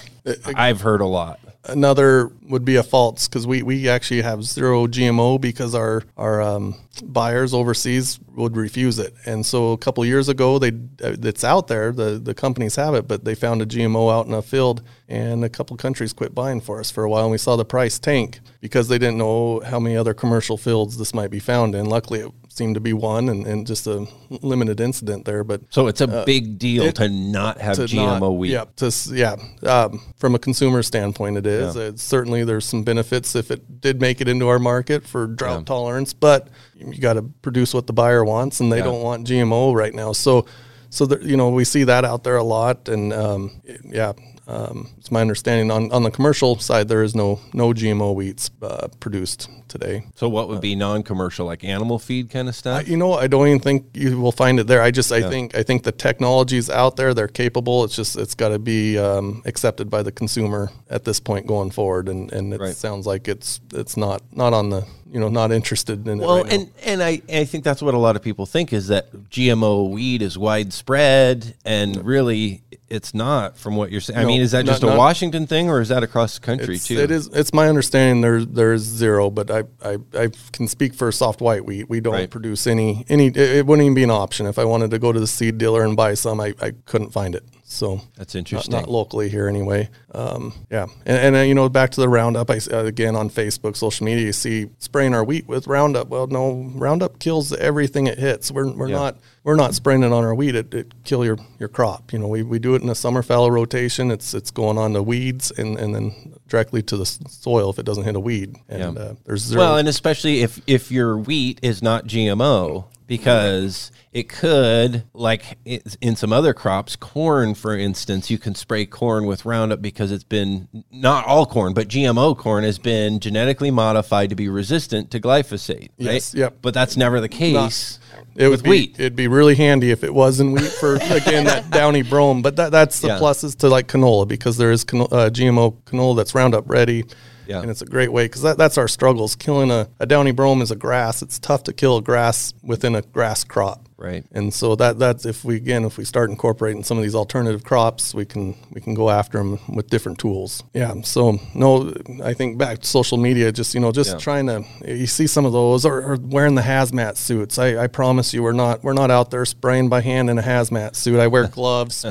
[0.56, 1.38] I've heard a lot.
[1.64, 6.40] Another would be a false because we, we actually have zero GMO because our our
[6.40, 9.14] um, buyers overseas would refuse it.
[9.24, 11.92] And so a couple years ago, they uh, it's out there.
[11.92, 15.44] The the companies have it, but they found a GMO out in a field, and
[15.44, 17.24] a couple countries quit buying for us for a while.
[17.24, 20.98] And we saw the price tank because they didn't know how many other commercial fields
[20.98, 21.86] this might be found in.
[21.86, 25.44] Luckily, it seemed to be one, and, and just a limited incident there.
[25.44, 28.52] But So it's a big deal Uh, it- to not have to GMO not- wheat.
[28.52, 29.36] Yeah, to, yeah.
[29.62, 31.76] Um, from a consumer standpoint, it is.
[31.76, 35.66] It's certainly there's some benefits if it did make it into our market for drought
[35.66, 38.84] tolerance, but you got to produce what the buyer wants, and they Yeah.
[38.84, 40.12] don't want GMO right now.
[40.12, 40.46] So,
[40.88, 44.12] so there, you know we see that out there a lot, and um, yeah.
[44.48, 48.50] Um, it's my understanding on, on the commercial side there is no no GMO wheats
[48.62, 50.04] uh, produced today.
[50.14, 52.82] So what would be non-commercial, like animal feed kind of stuff?
[52.82, 54.80] Uh, You know, I don't even think you will find it there.
[54.80, 57.12] I just, I think, I think the technology's out there.
[57.14, 57.82] They're capable.
[57.82, 61.70] It's just, it's got to be um, accepted by the consumer at this point going
[61.72, 62.08] forward.
[62.08, 62.76] And and it Right.
[62.76, 66.24] sounds like it's it's not not on the you know not interested in it.
[66.24, 66.54] Well, right now.
[66.54, 69.90] and and I I think that's what a lot of people think is that GMO
[69.90, 73.56] weed is widespread, and really it's not.
[73.58, 75.80] From what you're saying, I mean, is that not- just a not- Washington thing, or
[75.80, 76.98] is that across the country It's, too?
[76.98, 77.28] it is.
[77.32, 81.40] It's my understanding there there is zero, but I, I, I can speak for soft
[81.40, 81.88] white wheat.
[81.88, 82.30] We don't Right.
[82.30, 83.26] produce any any.
[83.26, 85.58] It, it wouldn't even be an option if I wanted to go to the seed
[85.58, 86.40] dealer and buy some.
[86.40, 87.44] I, I couldn't find it.
[87.68, 88.70] So That's interesting.
[88.72, 89.90] Not, locally here anyway.
[90.14, 92.48] Um, yeah, and, and uh, you know back to the Roundup.
[92.48, 96.06] I uh, again on Facebook, social media, you see spraying our wheat with Roundup.
[96.08, 98.52] Well, no, Roundup kills everything it hits.
[98.52, 98.96] We're we're Yeah.
[98.96, 100.54] not we're not spraying it on our wheat.
[100.54, 102.12] It, it kill your, your crop.
[102.12, 104.10] You know, we, we do it in a summer fallow rotation.
[104.12, 107.84] It's it's going on the weeds and, and then directly to the soil if it
[107.86, 108.54] doesn't hit a weed.
[108.68, 109.02] And Yeah.
[109.02, 109.60] uh, there's zero.
[109.62, 115.58] Well, and especially if if your wheat is not GMO, because it could, like
[116.00, 120.24] in some other crops, corn, for instance, you can spray corn with Roundup because it's
[120.24, 125.20] been not all corn, but GMO corn has been genetically modified to be resistant to
[125.20, 125.90] glyphosate.
[125.98, 126.14] Right?
[126.14, 126.58] Yes, yep.
[126.62, 127.98] But that's never the case.
[128.36, 128.96] it with would be, wheat.
[129.00, 132.42] It'd be really handy if it was in wheat for again that downy brome.
[132.42, 133.18] But that, that's the Yeah.
[133.18, 137.04] pluses to like canola because there is cano- uh, GMO canola that's Roundup ready.
[137.46, 137.60] Yeah.
[137.60, 139.36] And it's a great way because that, that's our struggles.
[139.36, 141.22] Killing a, a downy brome is a grass.
[141.22, 143.85] It's tough to kill a grass within a grass crop.
[143.98, 144.24] Right.
[144.32, 147.64] And so that that's if we again if we start incorporating some of these alternative
[147.64, 150.62] crops, we can we can go after them with different tools.
[150.74, 151.00] Yeah.
[151.00, 154.18] So no, I think back to social media, just you know, just Yeah.
[154.18, 157.58] trying to you see some of those or, or wearing the hazmat suits.
[157.58, 160.42] I, I promise you, we're not we're not out there spraying by hand in a
[160.42, 161.18] hazmat suit.
[161.18, 162.04] I wear gloves,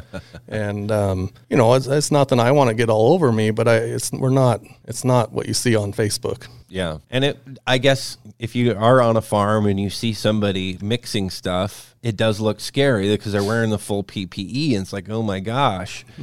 [0.47, 3.51] and um, you know, it's, it's not that I want to get all over me,
[3.51, 6.47] but I it's we're not it's not what you see on Facebook.
[6.67, 6.97] Yeah.
[7.09, 11.29] And it I guess if you are on a farm and you see somebody mixing
[11.29, 15.21] stuff, it does look scary because they're wearing the full PPE and it's like, "Oh
[15.21, 16.05] my gosh."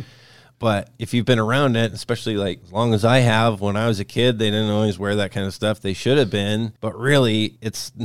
[0.59, 3.89] But if you've been around it, especially like as long as I have, when I
[3.89, 5.81] was a kid, they didn't always wear that kind of stuff.
[5.81, 7.91] They should have been, but really, it's.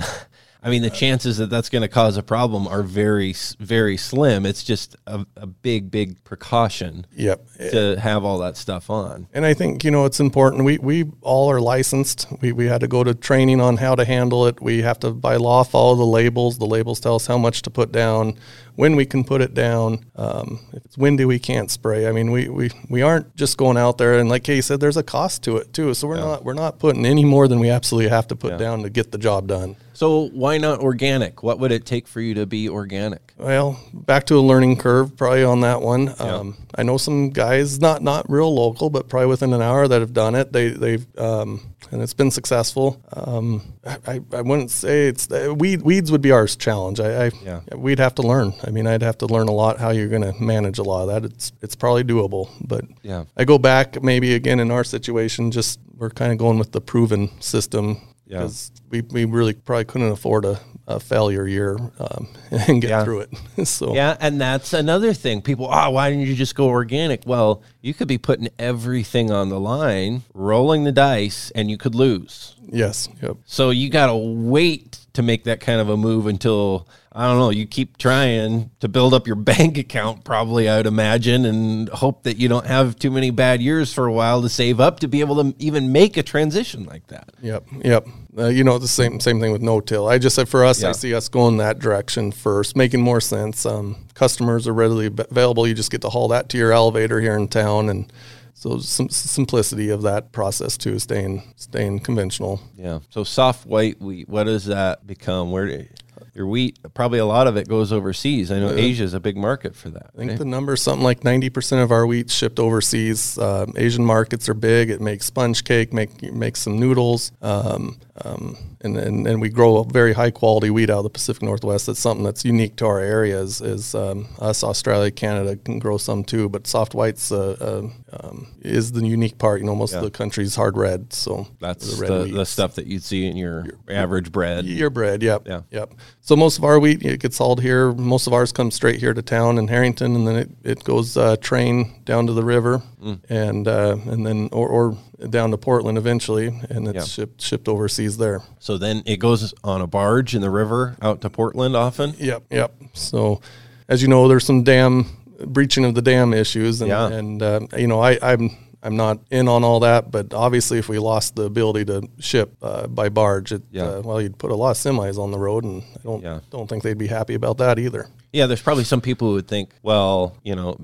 [0.68, 4.46] I mean, the chances that that's going to cause a problem are very, very slim.
[4.46, 7.48] It's just a, a big, big precaution Yep.
[7.72, 9.28] to have all that stuff on.
[9.34, 10.66] And I think you know it's important.
[10.66, 12.28] We we all are licensed.
[12.42, 14.62] We we had to go to training on how to handle it.
[14.62, 16.58] We have to by law follow the labels.
[16.58, 18.38] The labels tell us how much to put down,
[18.76, 20.06] when we can put it down.
[20.16, 22.08] Um, if it's windy, we can't spray.
[22.08, 24.98] I mean, we, we we aren't just going out there and like Kay said, there's
[24.98, 25.94] a cost to it too.
[25.94, 28.58] So we're not we're not putting any more than we absolutely have to put Yeah.
[28.58, 29.76] down to get the job done.
[29.98, 31.42] So why not organic?
[31.42, 33.34] What would it take for you to be organic?
[33.36, 36.14] Well, back to a learning curve probably on that one.
[36.20, 40.00] Um, I know some guys, not not real local, but probably within an hour that
[40.00, 40.54] have done it.
[40.54, 43.02] They they've um, and it's been successful.
[43.12, 43.74] Um,
[44.06, 47.00] I, I wouldn't say it's uh, weed, weeds would be our challenge.
[47.00, 47.62] I, I Yeah.
[47.76, 48.54] we'd have to learn.
[48.64, 51.02] I mean, I'd have to learn a lot how you're going to manage a lot
[51.02, 51.26] of that.
[51.26, 53.24] It's it's probably doable, but Yeah.
[53.36, 55.50] I go back maybe again in our situation.
[55.50, 58.40] Just we're kind of going with the proven system Yeah.
[58.40, 63.04] because we, we really probably couldn't afford a, a failure year um, and get Yeah.
[63.04, 63.30] through it.
[63.68, 65.42] so Yeah, and that's another thing.
[65.42, 67.24] People, oh, why didn't you just go organic?
[67.26, 71.96] Well, you could be putting everything on the line, rolling the dice, and you could
[71.96, 72.56] lose.
[72.70, 73.38] yes, yep.
[73.46, 76.88] So you got to wait to make that kind of a move until
[77.18, 77.50] I don't know.
[77.50, 82.22] You keep trying to build up your bank account, probably I would imagine, and hope
[82.24, 85.08] that you don't have too many bad years for a while to save up to
[85.08, 87.30] be able to even make a transition like that.
[87.42, 88.08] Yep, yep.
[88.38, 90.08] Uh, you know the same same thing with no till.
[90.08, 90.90] I just said for us, Yeah.
[90.90, 93.66] I see us going that direction first, making more sense.
[93.66, 95.68] Um, customers are readily available.
[95.68, 98.14] You just get to haul that to your elevator here in town, and
[98.54, 102.62] so some simplicity of that process too, staying staying conventional.
[102.76, 103.00] Yeah.
[103.10, 105.52] So soft white wheat, what does that become?
[105.52, 105.88] Where do,
[106.38, 106.80] your wheat?
[106.94, 108.52] Probably a lot of it goes overseas.
[108.52, 110.12] I know Asia is a big market for that.
[110.14, 110.40] I think right?
[110.40, 113.38] the number is something like ninety percent of our wheat shipped overseas.
[113.38, 114.90] Um Asian markets are big.
[114.90, 119.78] It makes sponge cake, make makes some noodles, um, um, and, and and we grow
[119.78, 121.86] a very high quality wheat out of the Pacific Northwest.
[121.88, 123.40] That's something that's unique to our area.
[123.40, 128.18] Is, is um, us, Australia, Canada can grow some too, but soft whites uh, uh,
[128.28, 129.60] um, is the unique part.
[129.62, 130.00] You know, most Yeah.
[130.00, 133.26] of the country's hard red, so That's the the, red the, stuff that you'd see
[133.28, 134.66] in your, average bread.
[134.66, 135.62] Your bread, yep, Yeah.
[135.72, 135.94] yep.
[136.22, 137.94] So most of our wheat it gets hauled here.
[137.94, 141.16] Most of ours comes straight here to town in Harrington, and then it, it goes
[141.18, 143.20] uh, train down to the river, Mm.
[143.30, 144.98] and uh, and then or, or
[145.30, 147.04] down to Portland eventually, and it's Yeah.
[147.04, 148.42] shipped shipped overseas there.
[148.60, 152.14] So then it goes on a barge in the river out to Portland often.
[152.20, 152.74] Yep, yep.
[152.94, 153.42] So
[153.90, 155.06] as you know, there's some dam
[155.46, 157.08] breaching of the dam issues, and, Yeah.
[157.08, 158.56] and uh, you know I, I'm.
[158.84, 162.54] I'm not in on all that, but obviously, if we lost the ability to ship
[162.62, 163.86] uh, by barge, it, Yeah.
[163.86, 166.40] uh, well, you'd put a lot of semis on the road, and I don't Yeah.
[166.52, 168.08] don't think they'd be happy about that either.
[168.32, 170.78] Yeah, there's probably some people who would think, well, you know,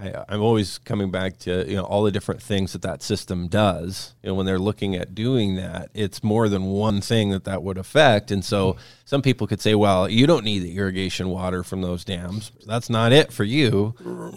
[0.00, 3.48] I, I'm always coming back to you know all the different things that that system
[3.48, 4.14] does.
[4.22, 7.62] You know, when they're looking at doing that, it's more than one thing that that
[7.62, 8.30] would affect.
[8.30, 12.04] And so some people could say, well, you don't need the irrigation water from those
[12.04, 12.52] dams.
[12.66, 13.94] That's not it for you,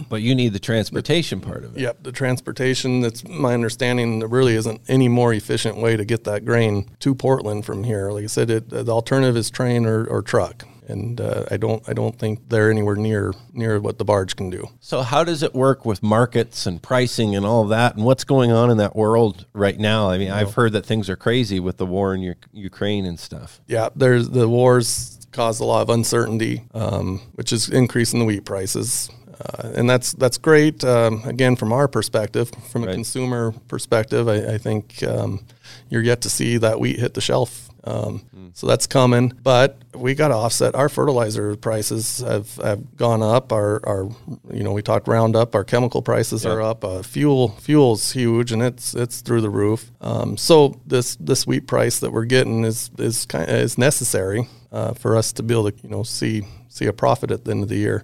[0.10, 1.82] but you need the transportation part of it.
[1.82, 3.02] Yep, the transportation.
[3.02, 4.20] That's my understanding.
[4.20, 8.12] There really isn't any more efficient way to get that grain to Portland from here.
[8.12, 11.84] Like I said, it, the alternative is train or, or truck, and uh, I don't
[11.90, 14.70] I don't think they're anywhere near near what the barge can do.
[14.80, 18.24] So how does it work with markets and pricing and all of that, and what's
[18.24, 20.10] going on in that world right now?
[20.10, 23.20] I mean, I've heard that things are crazy with the war in U- Ukraine and
[23.20, 23.60] stuff.
[23.68, 28.46] Yeah, there's the wars caused a lot of uncertainty, um, which is increasing the wheat
[28.46, 29.10] prices.
[29.42, 30.84] Uh, and that's that's great.
[30.84, 32.94] Um, again, from our perspective, from a Right.
[32.96, 35.44] consumer perspective, I, I think um,
[35.90, 37.70] you're yet to see that wheat hit the shelf.
[37.86, 38.22] Um,
[38.54, 40.76] So that's coming, but we got to offset.
[40.76, 43.52] Our fertilizer prices have, have gone up.
[43.52, 44.10] Our, our
[44.52, 45.56] you know we talked Roundup.
[45.56, 46.86] Our chemical prices are up.
[46.86, 49.92] Uh, fuel fuel's huge, and it's it's through the roof.
[50.02, 54.94] Um, so this this wheat price that we're getting is is kind is necessary uh,
[54.94, 57.64] for us to be able to you know see see a profit at the end
[57.64, 58.04] of the year.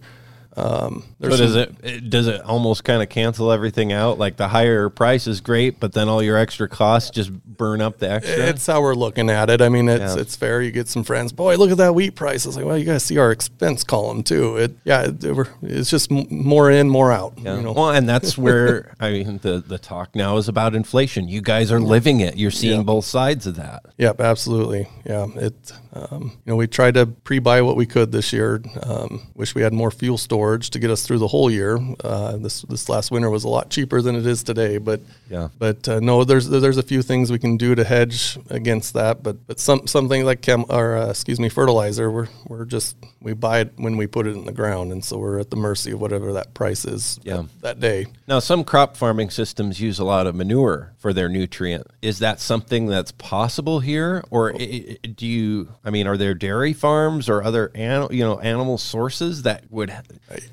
[0.59, 4.17] Um, So does some- it, does it almost kind of cancel everything out?
[4.19, 7.99] Like the higher price is great, but then all your extra costs just burn up
[7.99, 8.35] the extra.
[8.47, 9.61] It's how we're looking at it.
[9.61, 10.21] I mean, it's Yeah.
[10.21, 10.61] it's fair.
[10.61, 11.31] You get some friends.
[11.31, 12.45] Boy, look at that wheat price.
[12.45, 14.57] It's like, well, you guys see our expense column too.
[14.57, 17.33] It yeah, it, it- it's just more in, more out.
[17.37, 17.55] Yeah.
[17.57, 21.27] You know, Well, and that's where I mean the the talk now is about inflation.
[21.27, 22.37] You guys are living it.
[22.37, 23.83] You're seeing both sides of that.
[23.97, 24.87] Yep, absolutely.
[25.05, 25.53] Yeah, it.
[25.91, 28.61] Um, you know, we tried to pre-buy what we could this year.
[28.83, 31.79] Um, wish we had more fuel storage to get us through the whole year.
[32.03, 35.49] Uh, this this last winter was a lot cheaper than it is today, but Yeah.
[35.57, 39.23] But uh, no, there's there's a few things we can do to hedge against that.
[39.23, 43.33] But but some something like chem or uh, excuse me fertilizer, we're we're just we
[43.33, 45.91] buy it when we put it in the ground, and so we're at the mercy
[45.91, 47.19] of whatever that price is.
[47.23, 47.37] Yeah.
[47.37, 48.05] that, that day.
[48.27, 51.87] Now, some crop farming systems use a lot of manure for their nutrient.
[52.01, 55.67] Is that something that's possible here, or i- i- do you?
[55.83, 59.93] I mean, are there dairy farms or other animal, you know, animal sources that would?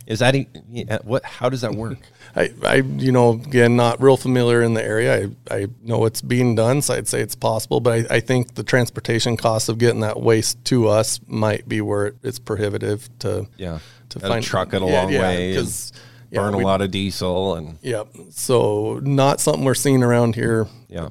[0.07, 0.35] Is that
[1.05, 1.25] what?
[1.25, 1.99] How does that work?
[2.37, 5.31] I, I, you know, again, not real familiar in the area.
[5.51, 7.81] I, I know it's being done, so I'd say it's possible.
[7.81, 11.81] But I, I think the transportation costs of getting that waste to us might be
[11.81, 13.79] where it's prohibitive to, Yeah.
[14.11, 15.93] to Gotta truck it a long way and-
[16.37, 18.09] Because, burn a lot of diesel and Yep.
[18.31, 20.67] So not something we're seeing around here.
[20.89, 21.09] Yeah.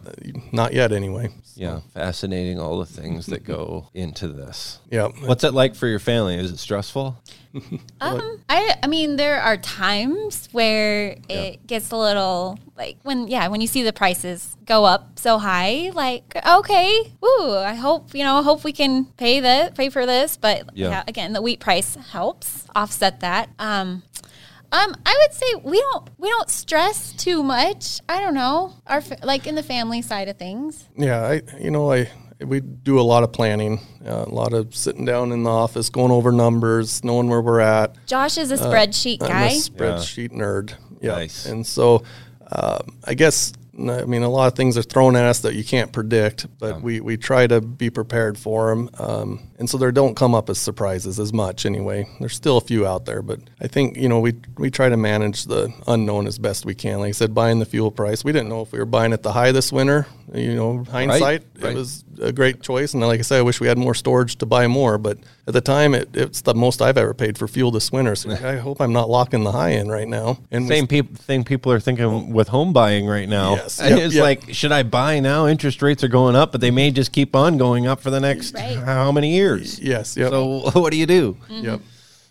[0.51, 1.29] Not yet, anyway.
[1.55, 4.79] yeah, fascinating all the things that go into this.
[4.89, 5.11] Yep.
[5.25, 6.35] What's it like for your family?
[6.35, 7.17] Is it stressful?
[8.01, 13.47] Um, I I mean, there are times where it gets a little like when yeah
[13.47, 18.25] when you see the prices go up so high, like okay, woo, I hope you
[18.25, 20.89] know, I hope we can pay the pay for this, but Yeah.
[20.89, 23.49] yeah, again, the wheat price helps offset that.
[23.57, 24.03] Um,
[24.75, 28.01] um, I would say we don't we don't stress too much.
[28.09, 30.87] I don't know, our like in the family side of things.
[30.97, 32.09] Yeah, I you know I
[32.43, 35.89] we do a lot of planning, uh, a lot of sitting down in the office,
[35.89, 37.95] going over numbers, knowing where we're at.
[38.05, 39.47] Josh is a spreadsheet I'm guy.
[39.47, 40.73] a spreadsheet nerd.
[41.01, 41.13] Yeah.
[41.13, 41.45] Nice.
[41.45, 42.03] And so
[42.51, 45.63] um, I guess I mean a lot of things are thrown at us that you
[45.63, 49.91] can't predict, but we, we try to be prepared for them, um, and so they
[49.91, 52.07] don't come up as surprises as much anyway.
[52.19, 54.97] There's still a few out there, but I think you know we we try to
[54.97, 56.99] manage the unknown as best we can.
[56.99, 59.23] Like I said, buying the fuel price, we didn't know if we were buying at
[59.23, 60.07] the high this winter.
[60.33, 61.71] You know, hindsight, right.
[61.71, 62.93] it was a great choice.
[62.93, 65.53] And like I said, I wish we had more storage to buy more, but at
[65.53, 68.15] the time, it, it's the most I've ever paid for fuel this winter.
[68.15, 70.39] So I hope I'm not locking the high end right now.
[70.51, 73.64] And we- Same people thing people are thinking with home buying right now.
[73.65, 73.79] Yes.
[73.79, 74.21] And Yep, it's yep.
[74.23, 75.47] like, should I buy now?
[75.47, 78.19] Interest rates are going up, but they may just keep on going up for the
[78.19, 78.77] next Right.
[78.77, 79.79] how many years?
[79.79, 81.37] yes, yep, So what do you do?
[81.49, 81.81] yep.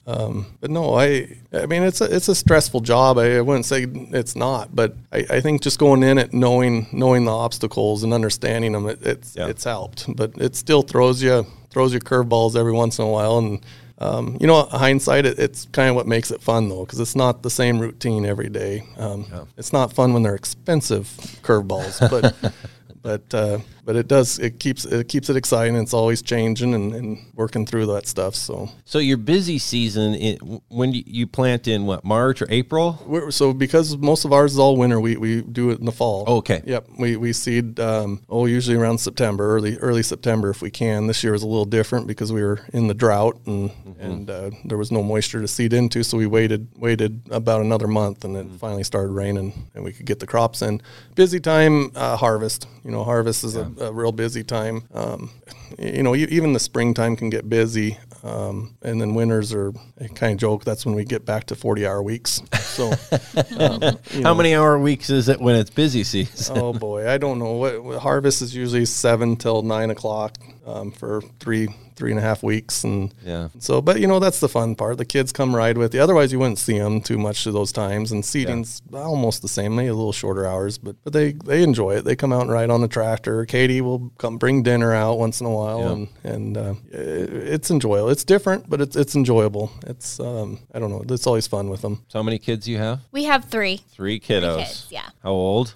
[0.07, 3.16] Um, but no, I, I mean, it's a, it's a stressful job.
[3.18, 6.87] I, I wouldn't say it's not, but I, I think just going in it, knowing,
[6.93, 9.47] knowing the obstacles and understanding them, it, it's, Yeah.
[9.49, 13.39] it's helped, but it still throws you, throws you curveballs every once in a while.
[13.39, 13.61] And,
[13.99, 17.14] um, you know, hindsight, it, it's kind of what makes it fun though, because it's
[17.16, 18.84] not the same routine every day.
[18.99, 19.26] Um,
[19.57, 21.07] It's not fun when they're expensive
[21.42, 22.34] curveballs, but
[23.05, 25.76] but uh, but it does it keeps it keeps it exciting.
[25.76, 28.34] It's always changing and, and working through that stuff.
[28.34, 30.38] So So your busy season, it,
[30.68, 32.98] when you, you plant in what March or April?
[33.07, 35.92] we're, so because most of ours is all winter, we, we do it in the
[35.92, 36.24] fall.
[36.26, 36.62] Okay.
[36.64, 36.88] Yep.
[36.98, 41.07] We we seed um, oh usually around September, early early September if we can.
[41.07, 44.50] This year was a little different because we were in the drought and and uh,
[44.64, 48.34] there was no moisture to seed into, so we waited waited about another month and
[48.34, 50.80] then finally started raining and we could get the crops in.
[51.14, 52.66] Busy time, uh, harvest.
[52.82, 54.84] You know, harvest is a, a real busy time.
[54.95, 55.30] Um,
[55.79, 60.33] you know, even the springtime can get busy, um, and then winters are I kind
[60.33, 60.64] of joke.
[60.64, 62.43] That's when we get back to forty hour weeks.
[62.61, 62.93] So.
[63.59, 66.59] um, How know, many hour weeks is it when it's busy season?
[66.59, 67.53] oh boy, I don't know.
[67.53, 72.22] What, what harvest is usually seven till nine o'clock um, for three three and a
[72.22, 73.49] half weeks, and Yeah.
[73.59, 74.99] So, but you know that's the fun part.
[74.99, 76.01] The kids come ride with you.
[76.01, 78.12] Otherwise, you wouldn't see them too much to those times.
[78.12, 79.77] And seeding's almost the same.
[79.77, 82.05] Maybe a little shorter hours, but but they they enjoy it.
[82.05, 83.45] They come out and ride on the tractor.
[83.47, 85.92] Katie will come bring dinner out once in a while, Yeah.
[85.92, 88.10] and and uh, it's enjoyable.
[88.10, 89.70] It's different, but it's it's enjoyable.
[89.86, 91.04] It's um I don't know.
[91.08, 92.04] It's always fun with them.
[92.08, 93.00] So how many kids you have?
[93.12, 93.82] We have three.
[93.92, 94.58] Three kiddos.
[94.58, 95.08] kids, yeah.
[95.22, 95.72] How old?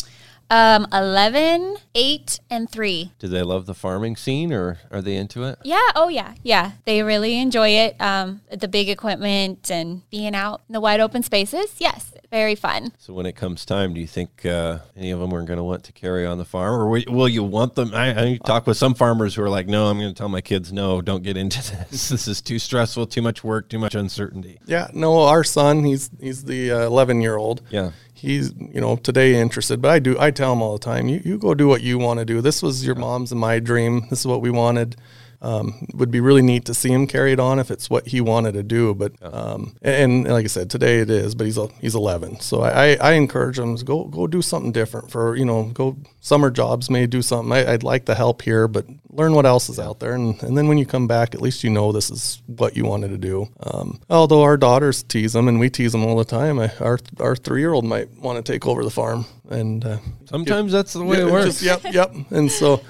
[0.50, 3.12] Um, 11, 8, and 3.
[3.18, 5.58] Do they love the farming scene or are they into it?
[5.62, 6.72] Yeah, oh yeah, yeah.
[6.86, 8.00] They really enjoy it.
[8.00, 11.74] Um, the big equipment and being out in the wide open spaces.
[11.78, 12.92] Yes, very fun.
[12.98, 15.64] So when it comes time, do you think uh, any of them are going to
[15.64, 17.92] want to carry on the farm, or will, will you want them?
[17.94, 20.40] I, I talk with some farmers who are like, "No, I'm going to tell my
[20.40, 21.58] kids, no, don't get into
[21.90, 22.08] this.
[22.08, 26.10] this is too stressful, too much work, too much uncertainty." Yeah, no, our son, he's
[26.20, 27.62] he's the eleven year old.
[27.70, 27.92] Yeah.
[28.14, 31.22] he's you know today interested, but I do I tell him all the time, you
[31.24, 32.40] you go do what you want to do.
[32.40, 34.06] This was your mom's and my dream.
[34.10, 34.96] This is what we wanted.
[35.40, 38.20] Um, would be really neat to see him carry it on if it's what he
[38.20, 38.92] wanted to do.
[38.92, 41.36] But um, and, and like I said, today it is.
[41.36, 44.42] But he's a, he's 11, so I, I, I encourage him to go go do
[44.42, 45.12] something different.
[45.12, 47.52] For you know, go summer jobs, may do something.
[47.52, 50.56] I, I'd like the help here, but learn what else is out there, and, and
[50.58, 53.18] then when you come back, at least you know this is what you wanted to
[53.18, 53.46] do.
[53.60, 56.58] Um, although our daughters tease them, and we tease them all the time.
[56.58, 59.98] I, our our three year old might want to take over the farm, and uh,
[60.24, 61.60] Sometimes that's the way yeah, it works.
[61.60, 62.12] just- yep, yep.
[62.30, 62.80] And so,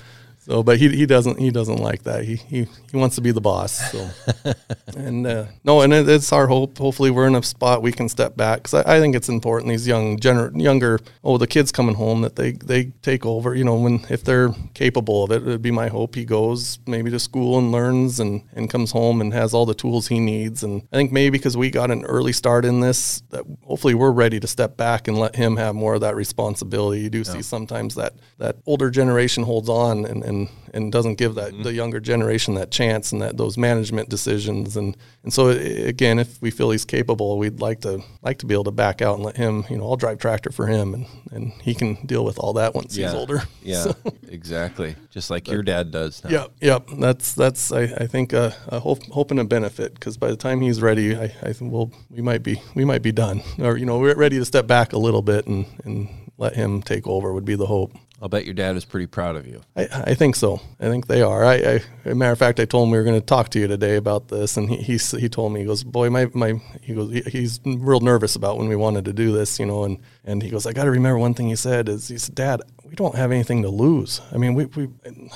[0.49, 2.25] so, but he, he doesn't he doesn't like that.
[2.25, 3.93] He he, he wants to be the boss.
[3.93, 4.09] So,
[4.97, 6.79] and uh, no, and it, it's our hope.
[6.79, 9.71] Hopefully, we're in a spot we can step back because I, I think it's important.
[9.71, 13.55] These young gener- younger oh the kids coming home that they they take over.
[13.55, 17.11] You know, when if they're capable of it, it'd be my hope he goes maybe
[17.11, 20.63] to school and learns and and comes home and has all the tools he needs.
[20.63, 24.13] And I think maybe because we got an early start in this, that hopefully we're
[24.13, 27.03] ready to step back and let him have more of that responsibility.
[27.03, 31.15] You do see sometimes that that older generation holds on and, and and and doesn't
[31.19, 31.63] give that Mm-hmm.
[31.63, 35.55] the younger generation that chance and that those management decisions and and so i-
[35.95, 39.01] again if we feel he's capable we'd like to like to be able to back
[39.03, 41.95] out and let him you know I'll drive tractor for him and and he can
[42.07, 43.97] deal with all that once he's older Yeah, So-
[44.29, 44.95] exactly.
[45.11, 46.31] Just like your dad does now.
[46.31, 46.89] Yep, yep.
[46.99, 50.61] That's that's I, I think a, a hope hoping a benefit because by the time
[50.61, 53.85] he's ready, I, I think we'll we might be we might be done or you
[53.87, 56.09] know we're ready to step back a little bit and and
[56.39, 57.93] let him take over would be the hope.
[58.21, 59.61] I'll bet your dad is pretty proud of you.
[59.77, 60.61] I, I think so.
[60.81, 61.45] I think they are.
[61.45, 63.49] I, I, as a matter of fact, I told him we were going to talk
[63.51, 66.29] to you today about this, and he he, he told me he goes, boy, my,
[66.35, 69.67] my he goes he, he's real nervous about when we wanted to do this, you
[69.67, 72.19] know, and and he goes, I got to remember one thing he said is he
[72.19, 74.21] said, Dad, we don't have anything to lose.
[74.33, 74.89] I mean, we we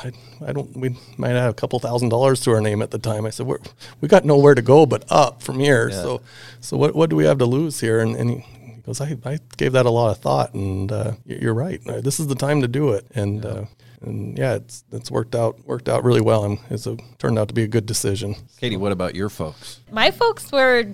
[0.02, 0.10] I,
[0.44, 3.26] I don't we might have a couple thousand dollars to our name at the time.
[3.26, 3.58] I said, we're
[4.00, 5.90] we got nowhere to go but up from here.
[5.92, 6.20] So
[6.60, 8.00] so what what do we have to lose here?
[8.00, 8.46] And and he,
[8.82, 11.80] he goes, I, I gave that a lot of thought, and uh, you're right.
[11.88, 13.64] Uh, This is the time to do it, and uh,
[14.00, 17.46] and yeah, it's it's worked out worked out really well, and it's a, turned out
[17.48, 18.34] to be a good decision.
[18.58, 19.80] Katie, what about your folks?
[19.92, 20.86] my folks were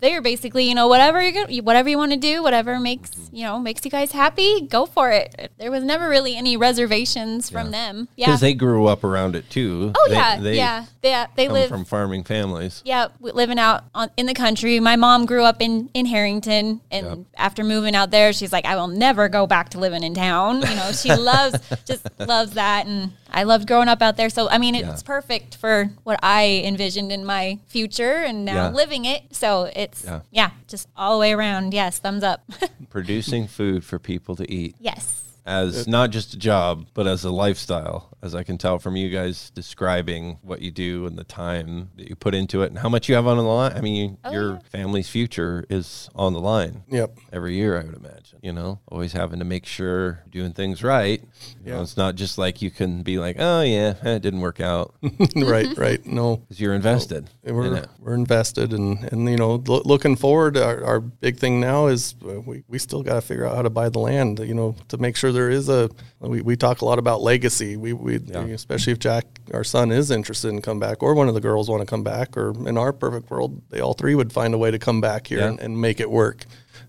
[0.00, 3.10] they were basically you know whatever you are whatever you want to do whatever makes
[3.10, 3.36] mm-hmm.
[3.36, 7.50] you know makes you guys happy go for it there was never really any reservations
[7.50, 9.92] from them yeah Because they grew up around it too.
[9.96, 12.82] oh They- yeah they yeah they, uh, they come live from farming families.
[12.84, 17.06] yeah living out on, in the country my mom grew up in in harrington and
[17.06, 17.18] Yep.
[17.36, 20.56] after moving out there she's like i will never go back to living in town
[20.62, 24.48] you know she loves just loves that and i loved growing up out there so
[24.50, 25.06] i mean it's Yeah.
[25.06, 28.68] perfect for what i envisioned in my future and now Yeah.
[28.70, 30.20] living it so it's Yeah.
[30.30, 30.50] yeah.
[30.66, 32.42] just all the way around yes thumbs up
[32.90, 34.76] Producing food for people to eat.
[34.80, 38.96] yes as not just a job, but as a lifestyle, as I can tell from
[38.96, 42.78] you guys describing what you do and the time that you put into it and
[42.78, 43.72] how much you have on the line.
[43.74, 44.58] I mean, Oh, your yeah.
[44.70, 46.82] family's future is on the line.
[46.88, 47.16] Yep.
[47.32, 50.82] Every year, I would imagine, you know, always having to make sure you're doing things
[50.82, 51.20] right.
[51.64, 51.82] You know, Yeah.
[51.82, 54.94] it's not just like you can be like, oh, yeah, eh, it didn't work out
[55.36, 56.04] right, right.
[56.06, 57.88] No, because you're invested in we're it.
[58.00, 62.14] we're invested, and and you know, lo- looking forward, our, our big thing now is
[62.28, 64.74] uh, we we still got to figure out how to buy the land, you know,
[64.88, 65.88] to make sure there is a.
[66.20, 67.76] We, we talk a lot about legacy.
[67.76, 69.24] We we especially if Jack,
[69.54, 72.02] our son, is interested in come back, or one of the girls want to come
[72.02, 75.00] back, or in our perfect world, they all three would find a way to come
[75.00, 75.48] back here Yeah.
[75.48, 76.44] and, and make it work.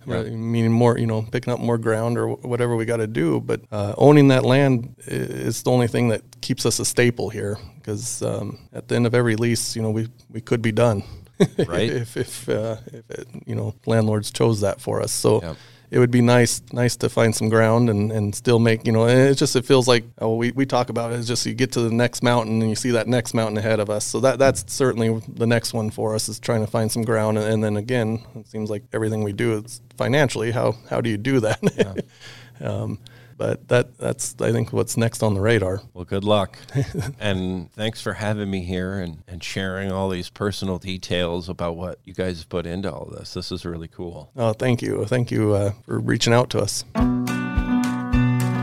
[0.07, 3.39] Uh, meaning more, you know, picking up more ground or whatever we got to do.
[3.39, 7.57] But uh, owning that land is the only thing that keeps us a staple here.
[7.75, 11.03] Because um, at the end of every lease, you know, we we could be done,
[11.67, 11.91] Right.
[11.91, 15.11] if if uh, if it, you know landlords chose that for us.
[15.11, 15.55] So.
[15.91, 19.05] It would be nice, nice to find some ground and, and still make, you know,
[19.05, 21.53] and it's just, it feels like, oh, we, we talk about it, it's just you
[21.53, 24.05] get to the next mountain and you see that next mountain ahead of us.
[24.05, 27.37] So that, that's certainly the next one for us is trying to find some ground.
[27.37, 31.09] And, and then again, it seems like everything we do is financially, how, how do
[31.09, 32.05] you do that?
[32.61, 32.99] um,
[33.39, 35.81] but that, that's, I think what's next on the radar.
[35.93, 36.57] Well, good luck.
[37.19, 41.99] and thanks for having me here and, and sharing all these personal details about what
[42.03, 43.33] you guys have put into all this.
[43.33, 44.29] This is really cool.
[44.35, 45.05] Oh, thank you.
[45.05, 46.83] Thank you uh, for reaching out to us.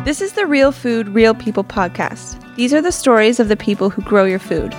[0.05, 2.55] This is the Real Food, Real People podcast.
[2.57, 4.75] These are the stories of the people who grow your food.